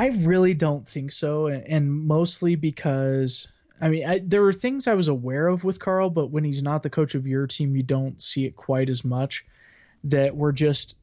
[0.00, 3.48] I really don't think so, and- mostly because
[3.82, 6.62] I mean, I, there were things I was aware of with Karl, but when he's
[6.62, 9.44] not the coach of your team, you don't see it quite as much.
[10.04, 10.96] That were just,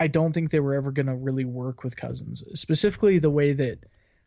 [0.00, 2.42] I don't think they were ever going to really work with Cousins.
[2.54, 3.78] Specifically, the way that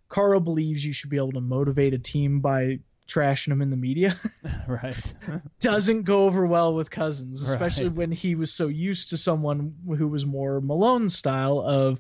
[0.08, 3.78] Karl believes you should be able to motivate a team by trashing them in the
[3.78, 4.16] media.
[4.68, 5.14] right.
[5.60, 7.98] doesn't go over well with Cousins, especially Right.
[7.98, 12.00] when he was so used to someone who was more Malone style of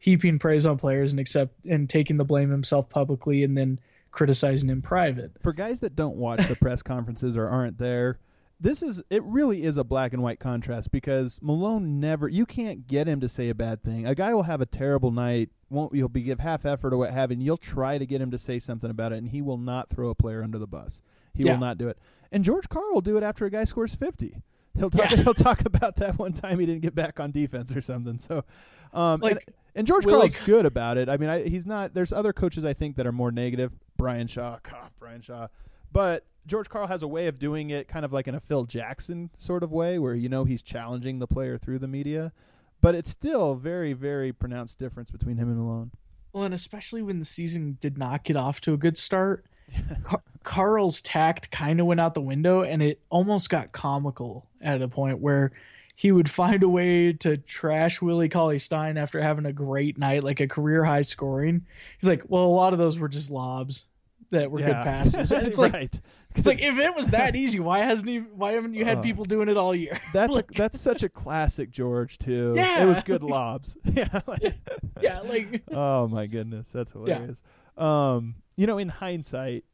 [0.00, 3.78] heaping praise on players and accept and taking the blame himself publicly and then
[4.10, 5.30] criticizing in private.
[5.40, 8.18] For guys that don't watch the press conferences or aren't there,
[8.58, 12.86] this is it really is a black and white contrast because Malone never you can't
[12.88, 14.06] get him to say a bad thing.
[14.06, 17.12] A guy will have a terrible night, won't he'll be give half effort or what
[17.12, 19.40] have you, and you'll try to get him to say something about it and he
[19.42, 21.00] will not throw a player under the bus.
[21.34, 21.52] He Yeah.
[21.52, 21.98] will not do it.
[22.32, 24.42] And George Karl will do it after a guy scores fifty.
[24.76, 25.16] He'll talk Yeah.
[25.22, 28.18] he'll talk about that one time he didn't get back on defense or something.
[28.18, 28.44] So
[28.92, 31.08] um Like, and, and George Will, Karl's good about it.
[31.08, 31.94] I mean, I, he's not.
[31.94, 33.72] There's other coaches I think that are more negative.
[33.96, 35.48] Brian Shaw, God, Brian Shaw,
[35.92, 38.64] but George Karl has a way of doing it, kind of like in a Phil
[38.64, 42.32] Jackson sort of way, where you know he's challenging the player through the media,
[42.80, 45.90] but it's still very, very pronounced difference between him and Malone.
[46.32, 49.44] Well, and especially when the season did not get off to a good start,
[50.04, 54.80] Car- Karl's tact kind of went out the window, and it almost got comical at
[54.80, 55.52] a point where
[56.00, 60.24] he would find a way to trash Willie Cauley Stein after having a great night,
[60.24, 61.66] like a career high scoring.
[62.00, 63.84] He's like, "Well, a lot of those were just lobs."
[64.30, 64.66] that were Yeah.
[64.68, 65.32] good passes.
[65.32, 66.00] And it's like right.
[66.36, 68.18] it's like if it was that easy, why hasn't he?
[68.18, 69.98] Why haven't you had Uh, people doing it all year?
[70.14, 72.54] That's a, that's such a classic George too.
[72.56, 72.84] Yeah.
[72.84, 73.76] it was good lobs.
[73.84, 74.20] yeah.
[74.28, 74.54] like-
[75.02, 77.42] yeah, like oh my goodness, that's hilarious.
[77.76, 78.12] Yeah.
[78.14, 79.64] Um, you know, in hindsight,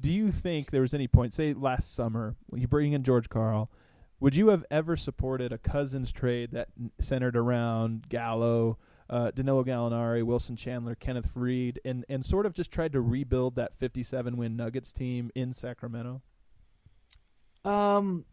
[0.00, 3.28] do you think there was any point, say last summer, when you bring in George
[3.28, 3.70] Karl,
[4.20, 6.68] would you have ever supported a Cousins trade that
[7.00, 8.78] centered around Gallo,
[9.08, 13.56] uh, Danilo Gallinari, Wilson Chandler, Kenneth Faried, and and sort of just tried to rebuild
[13.56, 16.20] that 57 win Nuggets team in Sacramento?
[17.64, 18.24] Um,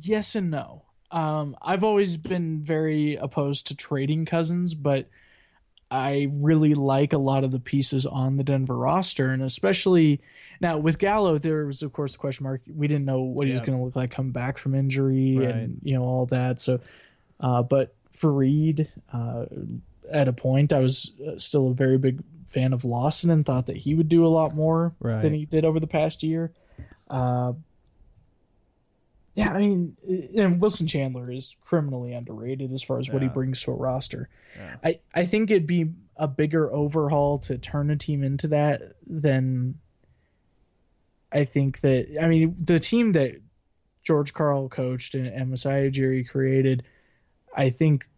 [0.00, 0.84] yes and no.
[1.10, 5.08] Um, I've always been very opposed to trading Cousins, but
[5.90, 10.20] I really like a lot of the pieces on the Denver roster, and especially
[10.60, 12.60] now with Gallo, there was of course the question mark.
[12.72, 15.48] We didn't know what he was going to look like coming back from injury, Right.
[15.54, 16.60] and you know all that.
[16.60, 16.80] So,
[17.40, 19.46] uh, but for Reed, uh,
[20.10, 23.66] at a point, I was uh, still a very big fan of Lawson and thought
[23.66, 25.22] that he would do a lot more Right.
[25.22, 26.52] than he did over the past year.
[27.08, 27.52] Uh,
[29.34, 29.96] yeah, I mean,
[30.36, 34.28] and Wilson Chandler is criminally underrated as far as what he brings to a roster.
[34.56, 34.76] Yeah.
[34.82, 39.78] I, I think it'd be a bigger overhaul to turn a team into that than
[41.32, 43.40] I think that I mean the team that
[44.02, 46.82] George Karl coached and, and Masai Ujiri created,
[47.56, 48.08] I think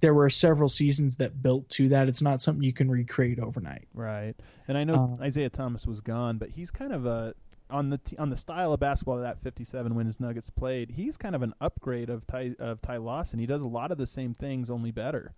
[0.00, 2.08] there were several seasons that built to that.
[2.08, 3.88] It's not something you can recreate overnight.
[3.92, 4.34] Right,
[4.66, 7.34] and I know Uh, Isaiah Thomas was gone, but he's kind of a
[7.70, 10.92] on the t- on the style of basketball that 57 wins Nuggets played.
[10.92, 13.38] He's kind of an upgrade of Ty of Ty Lawson.
[13.38, 15.34] He does a lot of the same things, only better.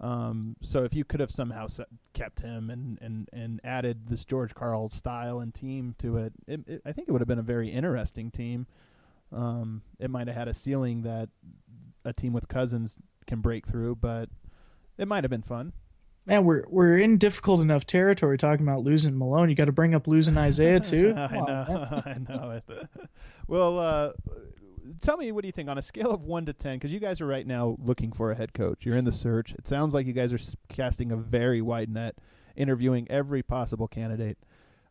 [0.00, 1.68] Um, so if you could have somehow
[2.14, 6.60] kept him and, and, and added this George Karl style and team to it, it,
[6.66, 8.66] it I think it would have been a very interesting team.
[9.32, 11.28] Um, it might have had a ceiling that
[12.04, 14.28] a team with Cousins can break through, but
[14.98, 15.72] it might have been fun.
[16.26, 19.50] Man, we're we're in difficult enough territory talking about losing Malone.
[19.50, 21.12] You got to bring up losing Isaiah too.
[21.16, 22.26] I Come on, know, man.
[22.28, 22.88] I know it.
[23.46, 24.12] well, uh,
[25.02, 26.76] tell me, what do you think on a scale of one to ten?
[26.76, 28.86] Because you guys are right now looking for a head coach.
[28.86, 29.52] You're in the search.
[29.52, 30.38] It sounds like you guys are
[30.70, 32.16] casting a very wide net,
[32.56, 34.38] interviewing every possible candidate.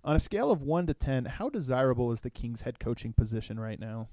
[0.03, 3.59] On a scale of one to ten, how desirable is the Kings head coaching position
[3.59, 4.09] right now?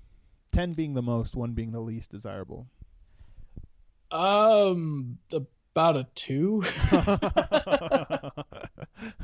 [0.53, 2.67] Ten being the most, one being the least desirable.
[4.11, 5.19] Um,
[5.75, 6.63] about a two.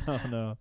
[0.08, 0.56] oh no.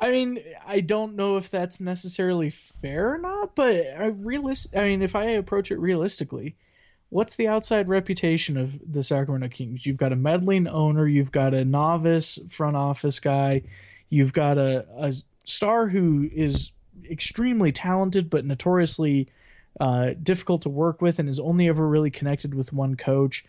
[0.00, 4.76] I mean, I don't know if that's necessarily fair or not, but I realist.
[4.76, 6.56] I mean, if I approach it realistically,
[7.10, 9.86] what's the outside reputation of the Sacramento Kings?
[9.86, 13.62] You've got a meddling owner, you've got a novice front office guy,
[14.08, 15.12] you've got a, a
[15.44, 16.72] star who is
[17.10, 19.28] extremely talented but notoriously
[19.80, 23.44] uh, difficult to work with and is only ever really connected with one coach.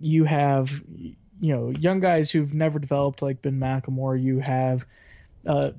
[0.00, 4.20] You have, you know, young guys who've never developed like Ben McLemore.
[4.20, 4.86] You have
[5.46, 5.72] uh,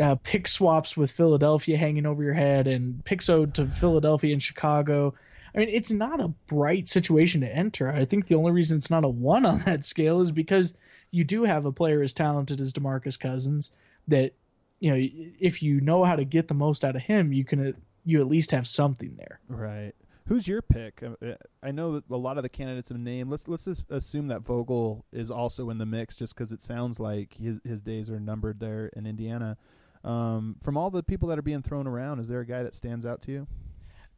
[0.00, 4.42] uh, pick swaps with Philadelphia hanging over your head and picks owed to Philadelphia and
[4.42, 5.14] Chicago.
[5.54, 7.90] I mean, it's not a bright situation to enter.
[7.90, 10.74] I think the only reason it's not a one on that scale is because
[11.10, 13.70] you do have a player as talented as DeMarcus Cousins
[14.08, 14.32] that,
[14.80, 15.08] you know,
[15.38, 18.26] if you know how to get the most out of him, you can, you at
[18.26, 19.38] least have something there.
[19.46, 19.92] Right.
[20.26, 21.02] Who's your pick?
[21.02, 23.30] Uh, uh, I know that a lot of the candidates have named.
[23.30, 27.00] Let's let's just assume that Vogel is also in the mix, just because it sounds
[27.00, 29.56] like his his days are numbered there in Indiana.
[30.04, 32.74] Um, from all the people that are being thrown around, is there a guy that
[32.74, 33.46] stands out to you?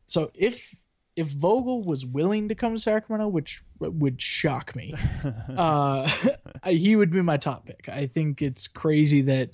[0.07, 0.75] So if
[1.17, 4.95] if Vogel was willing to come to Sacramento, which would shock me,
[5.57, 6.11] uh,
[6.67, 7.89] he would be my top pick.
[7.89, 9.51] I think it's crazy that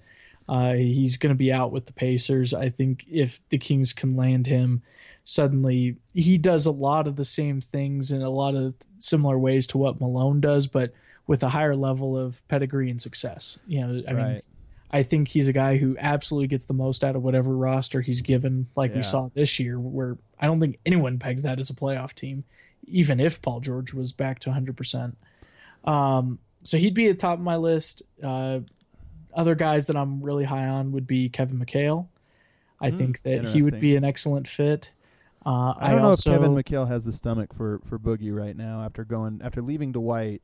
[0.49, 2.55] uh, he's going to be out with the Pacers.
[2.55, 4.83] I think if the Kings can land him,
[5.25, 9.67] suddenly he does a lot of the same things in a lot of similar ways
[9.69, 10.93] to what Malone does, but
[11.27, 13.59] with a higher level of pedigree and success.
[13.67, 14.43] You know, I mean,
[14.91, 18.21] I think he's a guy who absolutely gets the most out of whatever roster he's
[18.23, 18.97] given, like Yeah.
[18.97, 22.43] we saw this year, where I don't think anyone pegged that as a playoff team,
[22.89, 25.15] even if Paul George was back to 100%.
[25.85, 28.03] Um, so he'd be at the top of my list.
[28.23, 28.61] Uh,
[29.33, 32.09] other guys that I'm really high on would be Kevin McHale.
[32.81, 34.91] I Hmm, think that he would be an excellent fit.
[35.45, 38.57] Uh, I don't know also, if Kevin McHale has the stomach for for Boogie right
[38.57, 40.43] now after going after leaving Dwight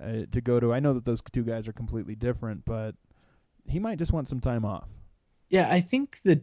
[0.00, 0.72] uh, to go to.
[0.72, 2.94] I know that those two guys are completely different, but
[3.66, 4.88] he might just want some time off.
[5.50, 6.42] yeah, I think that.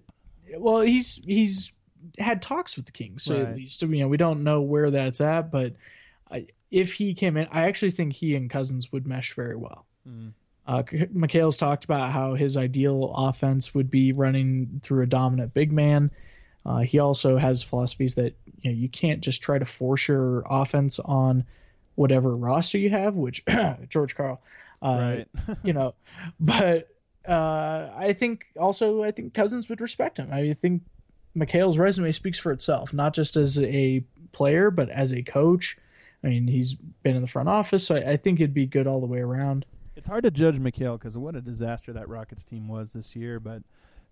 [0.58, 1.72] Well, he's he's
[2.20, 3.48] had talks with the Kings, so Right.
[3.50, 5.52] at least you know we don't know where that's at.
[5.52, 5.74] But
[6.32, 9.86] I, if he came in, I actually think he and Cousins would mesh very well.
[10.68, 15.72] Uh, McHale's talked about how his ideal offense would be running through a dominant big
[15.72, 16.12] man.
[16.66, 20.44] Uh, he also has philosophies that you know you can't just try to force your
[20.50, 21.46] offense on
[21.96, 23.44] whatever roster you have, which
[23.90, 24.42] George Karl,
[24.82, 25.58] uh, right.
[25.64, 25.94] you know,
[26.40, 26.90] but
[27.28, 30.32] uh, I think also I think Cousins would respect him.
[30.32, 30.84] I think
[31.38, 35.78] McHale's resume speaks for itself, not just as a player, but as a coach.
[36.24, 38.88] I mean, he's been in the front office, so I, I think it'd be good
[38.88, 39.66] all the way around.
[39.96, 43.40] It's hard to judge Mikhail because what a disaster that Rockets team was this year,
[43.40, 43.62] but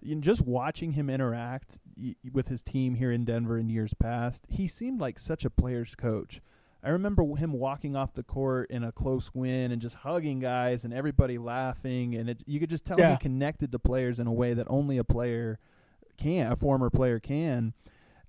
[0.06, 4.46] in just watching him interact y- with his team here in Denver in years past,
[4.50, 6.42] he seemed like such a player's coach.
[6.84, 10.84] I remember him walking off the court in a close win and just hugging guys
[10.84, 13.12] and everybody laughing, and it, you could just tell Yeah.
[13.12, 15.60] he connected to players in a way that only a player
[16.18, 17.74] can, a former player can.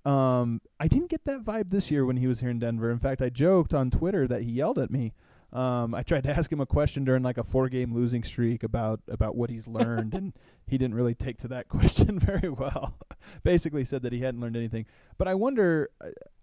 [0.05, 2.91] Um, I didn't get that vibe this year when he was here in Denver.
[2.91, 5.13] In fact, I joked on Twitter that he yelled at me.
[5.53, 8.99] Um, I tried to ask him a question during like a four-game losing streak about
[9.07, 10.33] about what he's learned, and
[10.67, 12.95] he didn't really take to that question very well.
[13.43, 14.85] Basically, said that he hadn't learned anything.
[15.17, 15.89] But I wonder.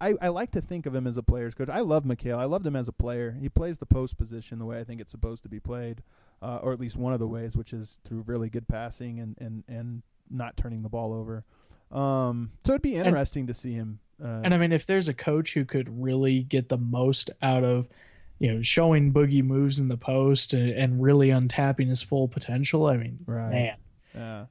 [0.01, 1.69] I, I like to think of him as a player's coach.
[1.69, 2.37] I love McHale.
[2.37, 3.37] I loved him as a player.
[3.39, 6.01] He plays the post position the way I think it's supposed to be played,
[6.41, 9.35] uh, or at least one of the ways, which is through really good passing and
[9.39, 11.43] and and not turning the ball over.
[11.91, 13.99] Um, so it'd be interesting to see him.
[14.23, 17.63] Uh, And I mean, if there's a coach who could really get the most out
[17.63, 17.87] of,
[18.43, 22.87] you know, showing Boogie moves in the post and, and really untapping his full potential,
[22.87, 23.49] I mean, Right.
[24.13, 24.47] man.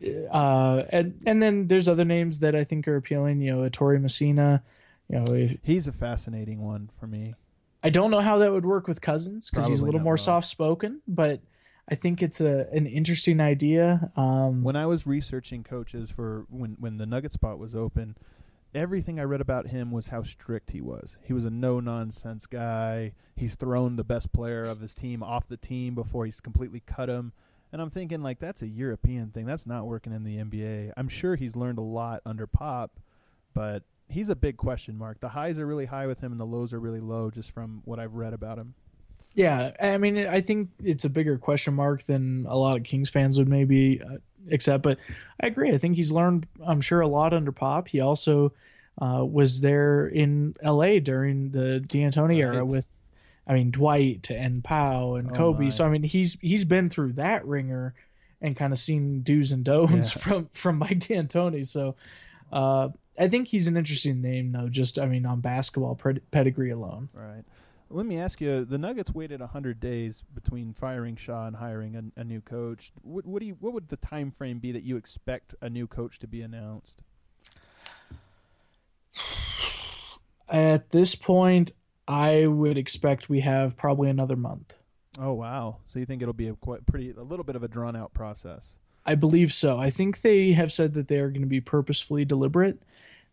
[0.00, 0.26] yeah.
[0.30, 3.40] Uh, and and then there's other names that I think are appealing.
[3.40, 4.64] You know, Ettore Messina.
[5.08, 7.34] You know, if, He's a fascinating one for me.
[7.84, 10.18] I don't know how that would work with Cousins because he's a little more well.
[10.18, 11.40] soft spoken, but
[11.88, 14.10] I think it's a an interesting idea.
[14.16, 18.16] Um, When I was researching coaches for when when the Nugget spot was open,
[18.76, 21.16] everything I read about him was how strict he was.
[21.22, 23.12] He was a no nonsense guy.
[23.34, 27.08] He's thrown the best player of his team off the team before he's completely cut
[27.08, 27.32] him.
[27.72, 29.46] And I'm thinking like that's a European thing.
[29.46, 30.92] That's not working in the NBA.
[30.96, 33.00] I'm sure he's learned a lot under Pop,
[33.54, 35.20] but he's a big question mark.
[35.20, 37.82] The highs are really high with him and the lows are really low just from
[37.84, 38.74] what I've read about him.
[39.34, 43.10] Yeah, I mean, I think it's a bigger question mark than a lot of Kings
[43.10, 44.16] fans would maybe uh,
[44.50, 44.82] accept.
[44.82, 44.98] But
[45.40, 45.72] I agree.
[45.72, 47.88] I think he's learned, I'm sure, a lot under Pop.
[47.88, 48.52] He also
[49.00, 51.00] uh, was there in L.A.
[51.00, 52.98] during the D'Antoni era with,
[53.46, 55.64] I mean, Dwight and Pau and Oh, Kobe.
[55.64, 55.70] my.
[55.70, 57.94] So I mean, he's he's been through that ringer
[58.40, 60.22] and kind of seen do's and don'ts Yeah.
[60.22, 61.66] from from Mike D'Antoni.
[61.66, 61.94] So.
[62.52, 64.68] Uh, I think he's an interesting name, though.
[64.68, 65.98] Just, I mean, on basketball
[66.30, 67.08] pedigree alone.
[67.12, 67.42] Right.
[67.88, 72.20] Let me ask you: the Nuggets waited hundred days between firing Shaw and hiring a,
[72.20, 72.92] a new coach.
[73.02, 73.56] What, what do you?
[73.60, 76.96] What would the time frame be that you expect a new coach to be announced?
[80.48, 81.72] At this point,
[82.08, 84.74] I would expect we have probably another month.
[85.18, 85.78] Oh wow!
[85.86, 88.12] So you think it'll be a quite pretty, a little bit of a drawn out
[88.12, 88.74] process?
[89.04, 89.78] I believe so.
[89.78, 92.82] I think they have said that they are going to be purposefully deliberate.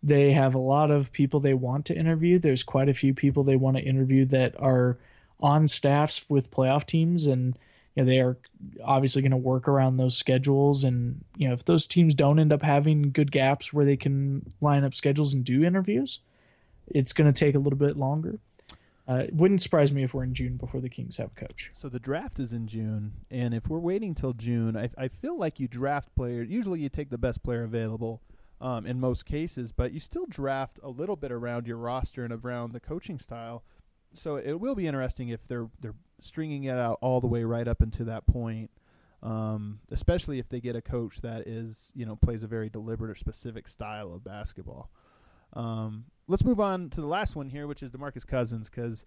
[0.04, 2.38] They have a lot of people they want to interview.
[2.38, 4.97] There's quite a few people they want to interview that are
[5.39, 7.56] on staffs with playoff teams, and
[7.95, 8.38] you know they are
[8.84, 10.84] obviously going to work around those schedules.
[10.84, 14.45] And you know if those teams don't end up having good gaps where they can
[14.60, 16.20] line up schedules and do interviews,
[16.88, 18.39] it's going to take a little bit longer.
[19.08, 21.72] Uh, it wouldn't surprise me if we're in June before the Kings have a coach.
[21.74, 25.38] So the draft is in June, and if we're waiting till June, I, I feel
[25.38, 26.49] like you draft players.
[26.49, 28.22] Usually, you take the best player available
[28.64, 32.34] um, in most cases, but you still draft a little bit around your roster and
[32.34, 33.61] around the coaching style.
[34.14, 37.68] So it will be interesting if they're they're stringing it out all the way right
[37.68, 38.72] up into that point.
[39.22, 43.09] Um, especially if they get a coach that is, you know, plays a very deliberate
[43.09, 44.89] or specific style of basketball.
[45.53, 49.05] Um, let's move on to the last one here, which is Demarcus Cousins, because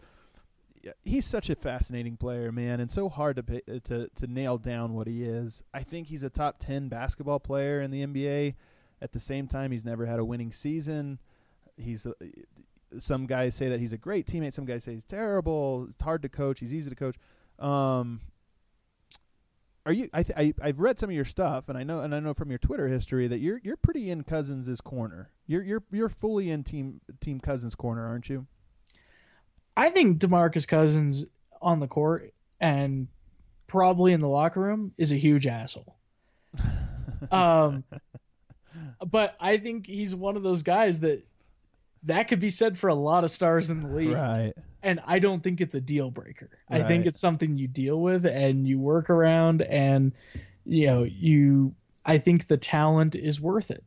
[1.02, 5.06] he's such a fascinating player, man, and so hard to to to nail down what
[5.06, 5.62] he is.
[5.72, 8.54] I think he's a top ten basketball player in the NBA.
[9.00, 11.18] At the same time, he's never had a winning season.
[11.76, 12.14] He's a,
[12.98, 14.54] some guys say that he's a great teammate.
[14.54, 15.88] Some guys say he's terrible.
[15.90, 16.60] It's hard to coach.
[16.60, 17.16] He's easy to coach.
[17.58, 18.20] Um,
[19.84, 20.08] are you?
[20.12, 22.34] I, th- I I've read some of your stuff, and I know and I know
[22.34, 25.30] from your Twitter history that you're you're pretty in Cousins' corner.
[25.46, 28.46] You're you're you're fully in team team Cousins' corner, aren't you?
[29.76, 31.24] I think Demarcus Cousins
[31.62, 33.08] on the court and
[33.66, 35.96] probably in the locker room is a huge asshole.
[37.30, 37.84] um,
[39.04, 41.24] but I think he's one of those guys that
[42.04, 44.52] that could be said for a lot of stars in the league, Right.
[44.82, 46.50] and I don't think it's a deal breaker.
[46.68, 50.12] I think it's something you deal with and you work around, and
[50.64, 51.74] you know you.
[52.04, 53.82] I think the talent is worth it.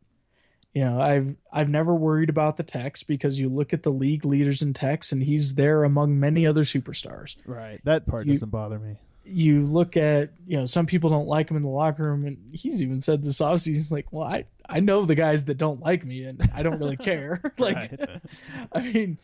[0.74, 4.26] You know, I've I've never worried about the text because you look at the league
[4.26, 7.38] leaders in text, and he's there among many other superstars.
[7.46, 7.80] Right.
[7.86, 8.98] That part You- doesn't bother me.
[9.24, 12.38] You look at, you know, some people don't like him in the locker room, and
[12.52, 13.68] he's even said this offseason.
[13.76, 16.80] He's like, "Well, I I know the guys that don't like me, and I don't
[16.80, 17.92] really care." like,
[18.72, 19.18] I mean,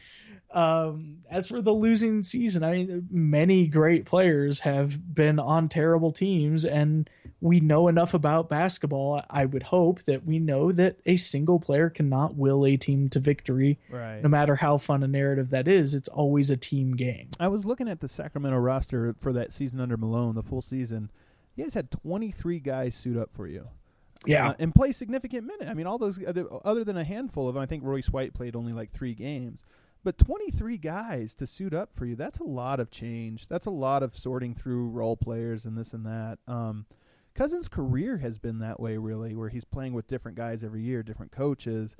[0.55, 6.11] Um, as for the losing season, I mean, many great players have been on terrible
[6.11, 7.09] teams, and
[7.41, 9.21] we know enough about basketball.
[9.29, 13.19] I would hope that we know that a single player cannot will a team to
[13.19, 14.23] victory, Right.
[14.23, 15.93] no matter how fun a narrative that is.
[15.93, 17.31] It's always a team game.
[17.39, 21.11] I was looking at the Sacramento roster for that season under Malone, the full season.
[21.57, 23.63] You guys had 23 guys suit up for you.
[24.25, 24.49] Yeah.
[24.49, 25.69] Uh, and play significant minutes.
[25.69, 28.33] I mean, all those other, other than a handful of, them, I think Royce White
[28.33, 29.61] played only like three games,
[30.05, 32.15] but 23 guys to suit up for you.
[32.15, 33.47] That's a lot of change.
[33.47, 36.37] That's a lot of sorting through role players and this and that.
[36.47, 36.85] Um,
[37.33, 41.01] Cousins' career has been that way, really, where he's playing with different guys every year,
[41.01, 41.95] different coaches.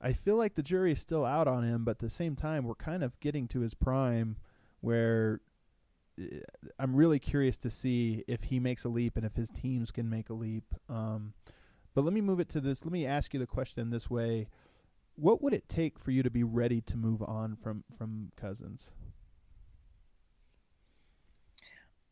[0.00, 2.64] I feel like the jury is still out on him, but at the same time,
[2.64, 4.36] we're kind of getting to his prime
[4.80, 5.42] where
[6.18, 6.38] uh,
[6.78, 10.08] I'm really curious to see if he makes a leap and if his teams can
[10.08, 10.64] make a leap.
[10.88, 11.34] Um,
[11.94, 12.86] but let me move it to this.
[12.86, 14.48] Let me ask you the question this way:
[15.16, 18.90] What would it take for you to be ready to move on from from Cousins?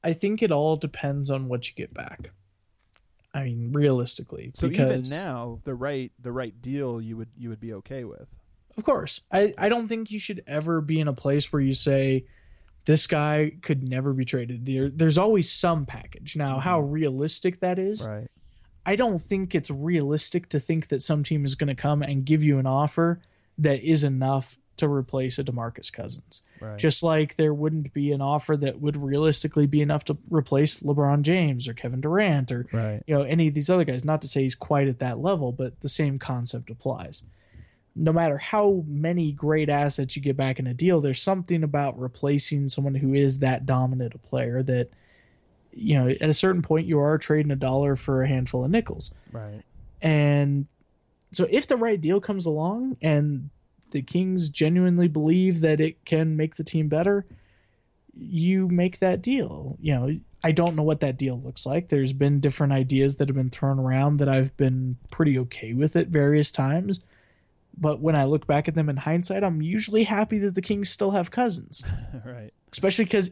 [0.05, 2.30] I think it all depends on what you get back.
[3.34, 7.48] I mean, realistically, So because even now, the right the right deal you would you
[7.48, 8.28] would be okay with.
[8.76, 9.20] Of course.
[9.30, 12.24] I, I don't think you should ever be in a place where you say
[12.84, 14.66] this guy could never be traded.
[14.66, 16.36] There, there's always some package.
[16.36, 16.90] Now, how mm-hmm.
[16.90, 18.28] realistic that is, Right.
[18.85, 22.24] I don't think it's realistic to think that some team is going to come and
[22.24, 23.20] give you an offer
[23.59, 26.43] that is enough to replace a DeMarcus Cousins.
[26.61, 26.78] Right.
[26.78, 31.22] Just like there wouldn't be an offer that would realistically be enough to replace LeBron
[31.22, 33.03] James or Kevin Durant or right.
[33.07, 35.53] you know any of these other guys not to say he's quite at that level
[35.53, 37.22] but the same concept applies
[37.95, 41.99] no matter how many great assets you get back in a deal there's something about
[41.99, 44.89] replacing someone who is that dominant a player that
[45.72, 48.70] you know at a certain point you are trading a dollar for a handful of
[48.70, 49.62] nickels Right.
[50.00, 50.66] and
[51.32, 53.48] so if the right deal comes along and
[53.90, 57.24] the Kings genuinely believe that it can make the team better,
[58.14, 59.76] you make that deal.
[59.80, 61.88] You know, I don't know what that deal looks like.
[61.88, 65.96] There's been different ideas that have been thrown around that I've been pretty okay with
[65.96, 67.00] at various times.
[67.78, 70.90] But when I look back at them in hindsight, I'm usually happy that the Kings
[70.90, 71.82] still have Cousins,
[72.26, 72.52] right.
[72.72, 73.30] especially because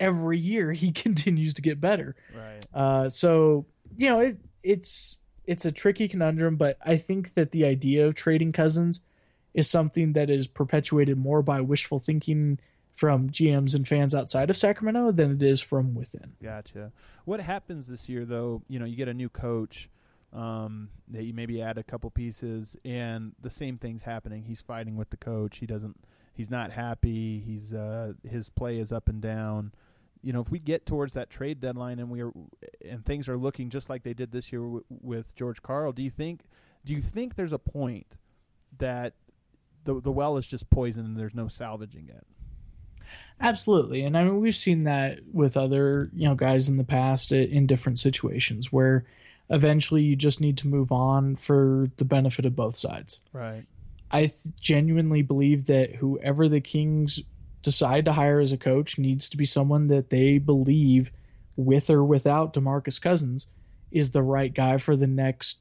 [0.00, 2.16] every year he continues to get better.
[2.34, 2.64] Right.
[2.72, 3.66] Uh, so
[3.96, 8.14] you know it, it's it's a tricky conundrum, but I think that the idea of
[8.14, 9.00] trading Cousins
[9.52, 12.58] is something that is perpetuated more by wishful thinking
[12.94, 16.32] from GMs and fans outside of Sacramento than it is from within.
[16.42, 16.92] Gotcha.
[17.24, 18.62] What happens this year, though?
[18.68, 19.88] You know, you get a new coach.
[20.32, 24.42] Um, that you maybe add a couple pieces, and the same thing's happening.
[24.42, 25.58] He's fighting with the coach.
[25.58, 25.96] He doesn't.
[26.32, 27.38] He's not happy.
[27.38, 29.70] He's uh, his play is up and down.
[30.24, 32.32] You know, if we get towards that trade deadline and we are
[32.88, 36.02] and things are looking just like they did this year w- with George Karl, do
[36.02, 36.44] you think
[36.84, 38.06] do you think there's a point
[38.78, 39.14] that
[39.84, 42.26] the the well is just poisoned and there's no salvaging it?
[43.40, 47.30] Absolutely, and I mean we've seen that with other you know guys in the past
[47.30, 49.04] in different situations where
[49.50, 53.20] eventually you just need to move on for the benefit of both sides.
[53.32, 53.64] Right.
[54.10, 57.20] I genuinely believe that whoever the Kings
[57.64, 61.10] decide to hire as a coach needs to be someone that they believe,
[61.56, 63.48] with or without Demarcus Cousins,
[63.90, 65.58] is the right guy for the next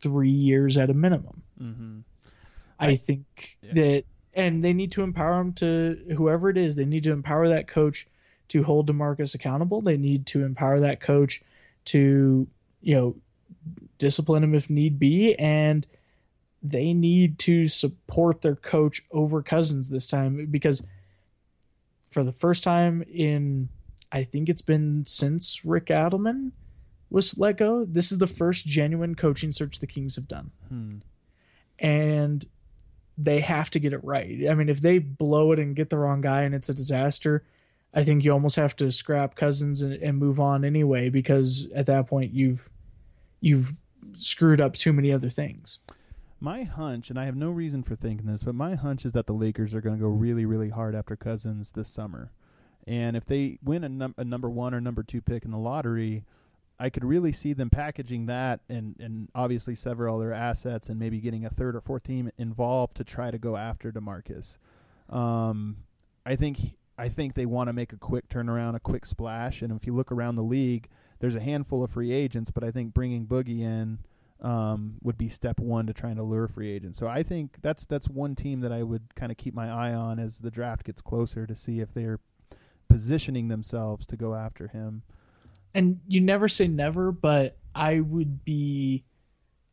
[0.00, 1.42] three years at a minimum.
[1.60, 1.98] Mm-hmm.
[2.80, 3.74] I, think yeah.
[3.74, 6.74] that, and they need to empower him to whoever it is.
[6.74, 8.08] They need to empower that coach
[8.48, 9.80] to hold Demarcus accountable.
[9.82, 11.42] They need to empower that coach
[11.86, 12.48] to,
[12.80, 13.16] you know,
[13.98, 15.86] discipline him if need be, and
[16.62, 20.82] they need to support their coach over Cousins this time because
[22.12, 23.68] for the first time in
[24.10, 26.52] I think it's been since Rick Adelman
[27.10, 27.84] was let go.
[27.84, 30.50] This is the first genuine coaching search the Kings have done.
[30.68, 30.96] Hmm.
[31.78, 32.46] And
[33.16, 34.48] they have to get it right.
[34.48, 37.44] I mean, if they blow it and get the wrong guy and it's a disaster,
[37.94, 41.86] I think you almost have to scrap Cousins and, and move on anyway because at
[41.86, 42.70] that point you've
[43.40, 43.74] you've
[44.18, 45.78] screwed up too many other things.
[46.42, 49.26] My hunch, and I have no reason for thinking this, but my hunch is that
[49.26, 52.32] the Lakers are going to go really, really hard after Cousins this summer.
[52.84, 55.56] And if they win a, num- a number one or number two pick in the
[55.56, 56.24] lottery,
[56.80, 61.20] I could really see them packaging that and, and obviously several other assets and maybe
[61.20, 64.58] getting a third or fourth team involved to try to go after Demarcus.
[65.08, 65.76] Um,
[66.26, 66.58] I think
[66.98, 69.62] I think they want to make a quick turnaround, a quick splash.
[69.62, 70.88] And if you look around the league,
[71.20, 74.00] there's a handful of free agents, but I think bringing Boogie in
[74.42, 76.98] um, would be step one to trying to lure free agents.
[76.98, 79.94] So I think that's that's one team that I would kind of keep my eye
[79.94, 82.18] on as the draft gets closer to see if they're
[82.88, 85.02] positioning themselves to go after him.
[85.74, 89.04] And you never say never, but I would be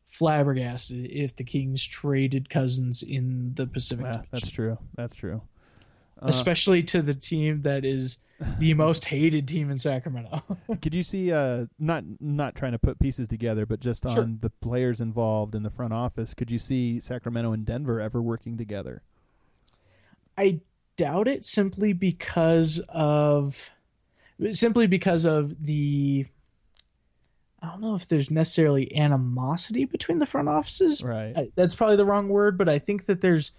[0.06, 4.06] flabbergasted if the Kings traded Cousins in the Pacific.
[4.06, 4.78] Yeah, that's true.
[4.96, 5.42] That's true.
[6.22, 8.18] especially to the team that is
[8.58, 10.42] the most hated team in Sacramento.
[10.82, 14.28] Could you see uh not not trying to put pieces together, but just on Sure.
[14.40, 18.56] the players involved in the front office, could you see Sacramento and Denver ever working
[18.56, 19.02] together?
[20.38, 20.60] I
[20.96, 23.70] doubt it simply because of
[24.52, 26.26] simply because of the
[27.62, 31.02] I don't know if there's necessarily animosity between the front offices.
[31.04, 31.36] Right.
[31.36, 33.52] I, that's probably the wrong word, but I think that there's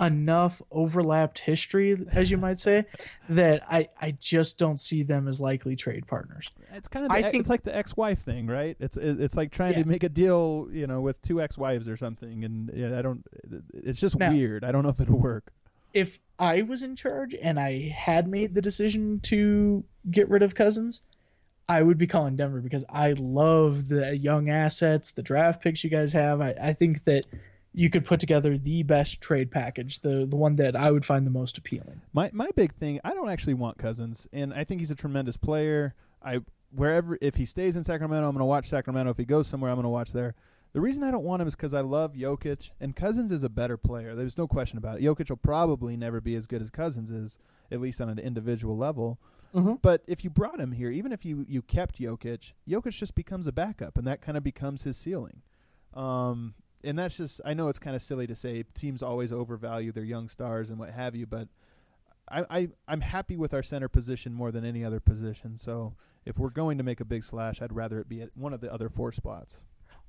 [0.00, 2.84] enough overlapped history, as you might say,
[3.28, 6.50] that I, I just don't see them as likely trade partners.
[6.72, 8.76] It's kind of I think- it's like the ex-wife thing, right?
[8.80, 9.82] It's it's like trying Yeah.
[9.82, 13.24] to make a deal, you know, with two ex-wives or something, and yeah, I don't.
[13.72, 14.64] It's just Now- weird.
[14.64, 15.52] I don't know if it'll work.
[15.92, 20.56] If I was in charge and I had made the decision to get rid of
[20.56, 21.02] Cousins,
[21.68, 25.90] I would be calling Denver because I love the young assets, the draft picks you
[25.90, 26.40] guys have.
[26.40, 27.26] I, I think that
[27.76, 31.26] you could put together the best trade package, the the one that I would find
[31.26, 32.00] the most appealing.
[32.12, 35.36] My my big thing, I don't actually want Cousins, and I think he's a tremendous
[35.36, 35.94] player.
[36.22, 39.10] I wherever if he stays in Sacramento, I'm going to watch Sacramento.
[39.10, 40.34] If he goes somewhere, I'm going to watch there.
[40.72, 43.48] The reason I don't want him is because I love Jokic, and Cousins is a
[43.48, 44.14] better player.
[44.16, 45.04] There's no question about it.
[45.04, 47.38] Jokic will probably never be as good as Cousins is,
[47.70, 49.20] at least on an individual level.
[49.54, 49.80] Mhm.
[49.82, 53.46] But if you brought him here, even if you you kept Jokic, Jokic just becomes
[53.46, 55.42] a backup, and that kind of becomes his ceiling.
[55.92, 56.54] Um,
[56.84, 60.04] and that's just I know it's kind of silly to say teams always overvalue their
[60.04, 61.48] young stars and what have you, but
[62.30, 65.56] I, I I'm happy with our center position more than any other position.
[65.58, 68.52] So if we're going to make a big slash, I'd rather it be at one
[68.52, 69.58] of the other four spots.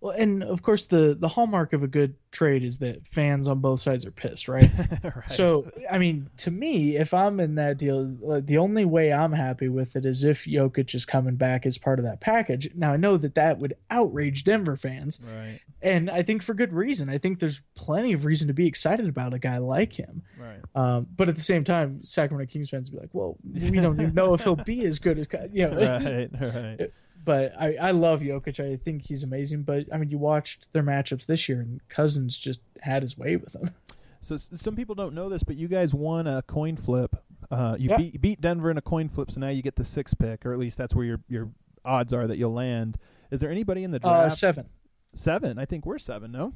[0.05, 3.59] Well, and of course the the hallmark of a good trade is that fans on
[3.59, 4.69] both sides are pissed, right?
[5.03, 5.27] right.
[5.27, 9.31] So, I mean, to me, if I'm in that deal, uh, the only way I'm
[9.31, 12.69] happy with it is if Jokic is coming back as part of that package.
[12.75, 16.71] Now, I know that that would outrage Denver fans, right, and I think for good
[16.71, 17.09] reason.
[17.09, 20.21] I think there's plenty of reason to be excited about a guy like him.
[20.37, 20.59] right.
[20.75, 23.99] Um, but at the same time, Sacramento Kings fans would be like, "Well, we don't
[23.99, 25.77] even know if he'll be as good as you know."
[26.39, 26.91] right, right.
[27.25, 28.59] But I, I love Jokic.
[28.63, 29.63] I think he's amazing.
[29.63, 33.35] But I mean, you watched their matchups this year, and Cousins just had his way
[33.35, 33.71] with them.
[34.21, 37.15] So some people don't know this, but you guys won a coin flip.
[37.51, 37.97] Uh, you Yeah.
[37.97, 40.51] beat beat Denver in a coin flip, so now you get the six pick, or
[40.53, 41.51] at least that's where your your
[41.83, 42.97] odds are that you'll land.
[43.29, 44.37] Is there anybody in the Uh, draft?
[44.39, 44.65] seven.
[45.13, 45.59] seven.
[45.59, 46.31] I think we're seven.
[46.31, 46.53] No.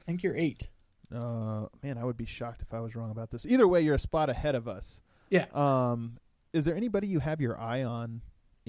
[0.00, 0.68] I think you're eight.
[1.12, 3.44] Uh, man, I would be shocked if I was wrong about this.
[3.44, 5.00] Either way, you're a spot ahead of us.
[5.30, 5.46] Yeah.
[5.52, 6.18] Um,
[6.52, 8.20] is there anybody you have your eye on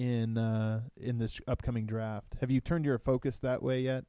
[0.01, 2.35] in uh in this upcoming draft?
[2.41, 4.03] Have you turned your focus that way yet?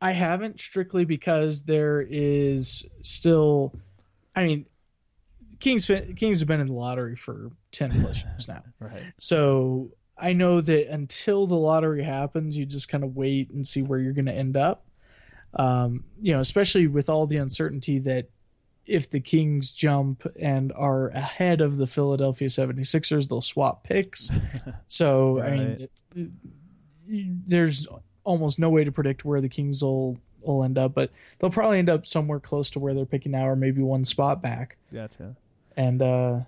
[0.00, 3.72] I haven't strictly because there is still,
[4.34, 4.66] I mean,
[5.60, 9.02] Kings Kings have been in the lottery for ten plus years now, Right.
[9.16, 13.82] so I know that until the lottery happens, you just kind of wait and see
[13.82, 14.84] where you're going to end up.
[15.54, 18.28] Um, you know, especially with all the uncertainty that
[18.86, 24.30] if the Kings jump and are ahead of the Philadelphia 76ers, they'll swap picks.
[24.86, 25.88] So, I mean,
[27.46, 27.86] there's
[28.24, 31.78] almost no way to predict where the Kings will, will end up, but they'll probably
[31.78, 34.76] end up somewhere close to where they're picking now, or maybe one spot back.
[34.92, 35.34] Gotcha.
[35.78, 36.40] And uh,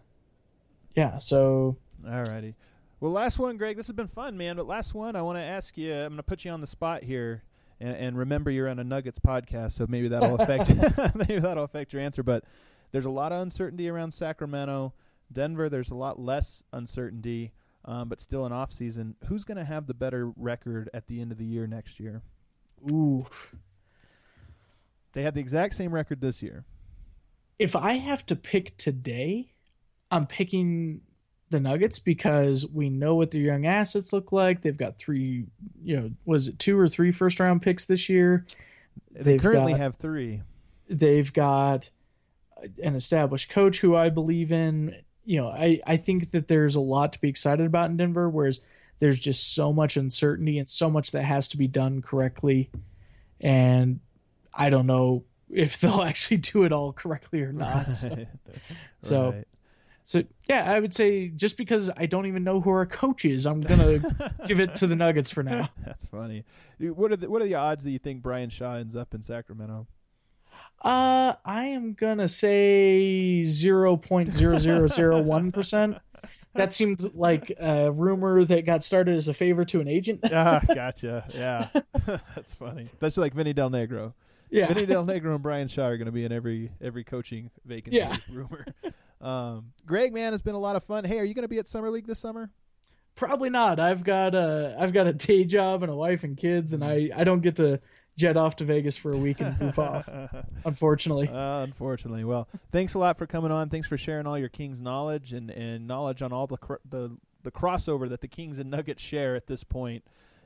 [0.94, 2.54] yeah, so Alrighty.
[3.00, 3.76] Well, last one, Greg.
[3.76, 4.56] This has been fun, man.
[4.56, 5.92] But last one, I want to ask you.
[5.92, 7.42] I'm going to put you on the spot here,
[7.80, 10.68] and, and remember you're on a Nuggets podcast, so maybe that'll affect
[11.14, 12.22] maybe that'll affect your answer.
[12.22, 12.44] But
[12.92, 14.92] there's a lot of uncertainty around Sacramento,
[15.32, 15.68] Denver.
[15.68, 17.52] There's a lot less uncertainty,
[17.84, 19.16] um, but still an off season.
[19.26, 22.22] Who's going to have the better record at the end of the year next year?
[22.90, 23.26] ooh,
[25.12, 26.64] They had the exact same record this year.
[27.58, 29.52] if I have to pick today,
[30.10, 31.00] I'm picking
[31.54, 34.60] the Nuggets because we know what their young assets look like.
[34.62, 35.46] They've got three,
[35.82, 38.44] you know, was it two or three first round picks this year?
[39.12, 40.42] They currently got- have three.
[40.88, 41.90] They've got
[42.82, 44.96] an established coach who I believe in.
[45.24, 48.28] You know, I, I think that there's a lot to be excited about in Denver,
[48.28, 48.60] whereas
[48.98, 52.70] there's just so much uncertainty and so much that has to be done correctly.
[53.40, 54.00] And
[54.52, 57.94] I don't know if they'll actually do it all correctly or not.
[57.94, 58.28] So, Right.
[59.00, 59.44] so-.
[60.04, 63.46] So, yeah, I would say just because I don't even know who our coach is,
[63.46, 63.98] I'm gonna
[64.46, 65.70] give it to the Nuggets for now.
[65.84, 66.44] That's funny.
[66.78, 69.22] What are the what are the odds that you think Brian Shaw ends up in
[69.22, 69.86] Sacramento?
[70.82, 75.96] Uh, I am gonna say zero point zero zero zero one percent.
[76.54, 80.20] That seemed like a rumor that got started as a favor to an agent.
[80.32, 81.24] ah, gotcha.
[81.34, 81.68] Yeah,
[82.34, 82.88] that's funny.
[83.00, 84.12] That's like Vinny Del Negro.
[84.50, 87.50] Yeah, Vinny Del Negro and Brian Shaw are going to be in every every coaching
[87.64, 88.16] vacancy Yeah.
[88.30, 88.66] rumor.
[89.20, 91.04] Um, Greg, man, it's been a lot of fun.
[91.04, 92.50] Hey, are you going to be at summer league this summer?
[93.14, 93.80] probably not.
[93.80, 97.10] I've got a I've got a day job and a wife and kids, and I
[97.14, 97.80] I don't get to
[98.16, 100.08] jet off to Vegas for a week and goof off.
[100.64, 101.28] Unfortunately.
[101.28, 102.22] Uh, unfortunately.
[102.22, 103.70] Well, thanks a lot for coming on.
[103.70, 107.16] Thanks for sharing all your Kings knowledge and, and knowledge on all the cr- the
[107.42, 110.04] the crossover that the Kings and Nuggets share at this point,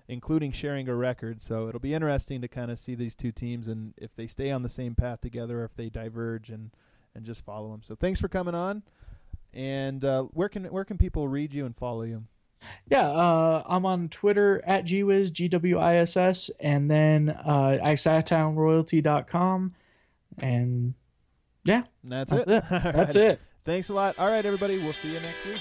[0.09, 1.43] including sharing a record.
[1.43, 4.51] So it'll be interesting to kind of see these two teams and if they stay
[4.51, 6.71] on the same path together, or if they diverge and
[7.19, 7.83] and just follow them.
[7.87, 8.83] So thanks for coming on.
[9.53, 12.25] And uh, where can where can people read you and follow you?
[12.89, 17.97] Yeah, uh, I'm on Twitter at gwiz, G-W-I-S-S, and then uh,
[19.29, 19.75] com,
[20.39, 20.95] And
[21.65, 22.51] yeah, And that's, that's it.
[22.57, 22.65] it.
[22.71, 23.25] That's right.
[23.25, 23.41] it.
[23.65, 24.19] Thanks a lot.
[24.19, 24.79] All right, everybody.
[24.79, 25.61] We'll see you next week.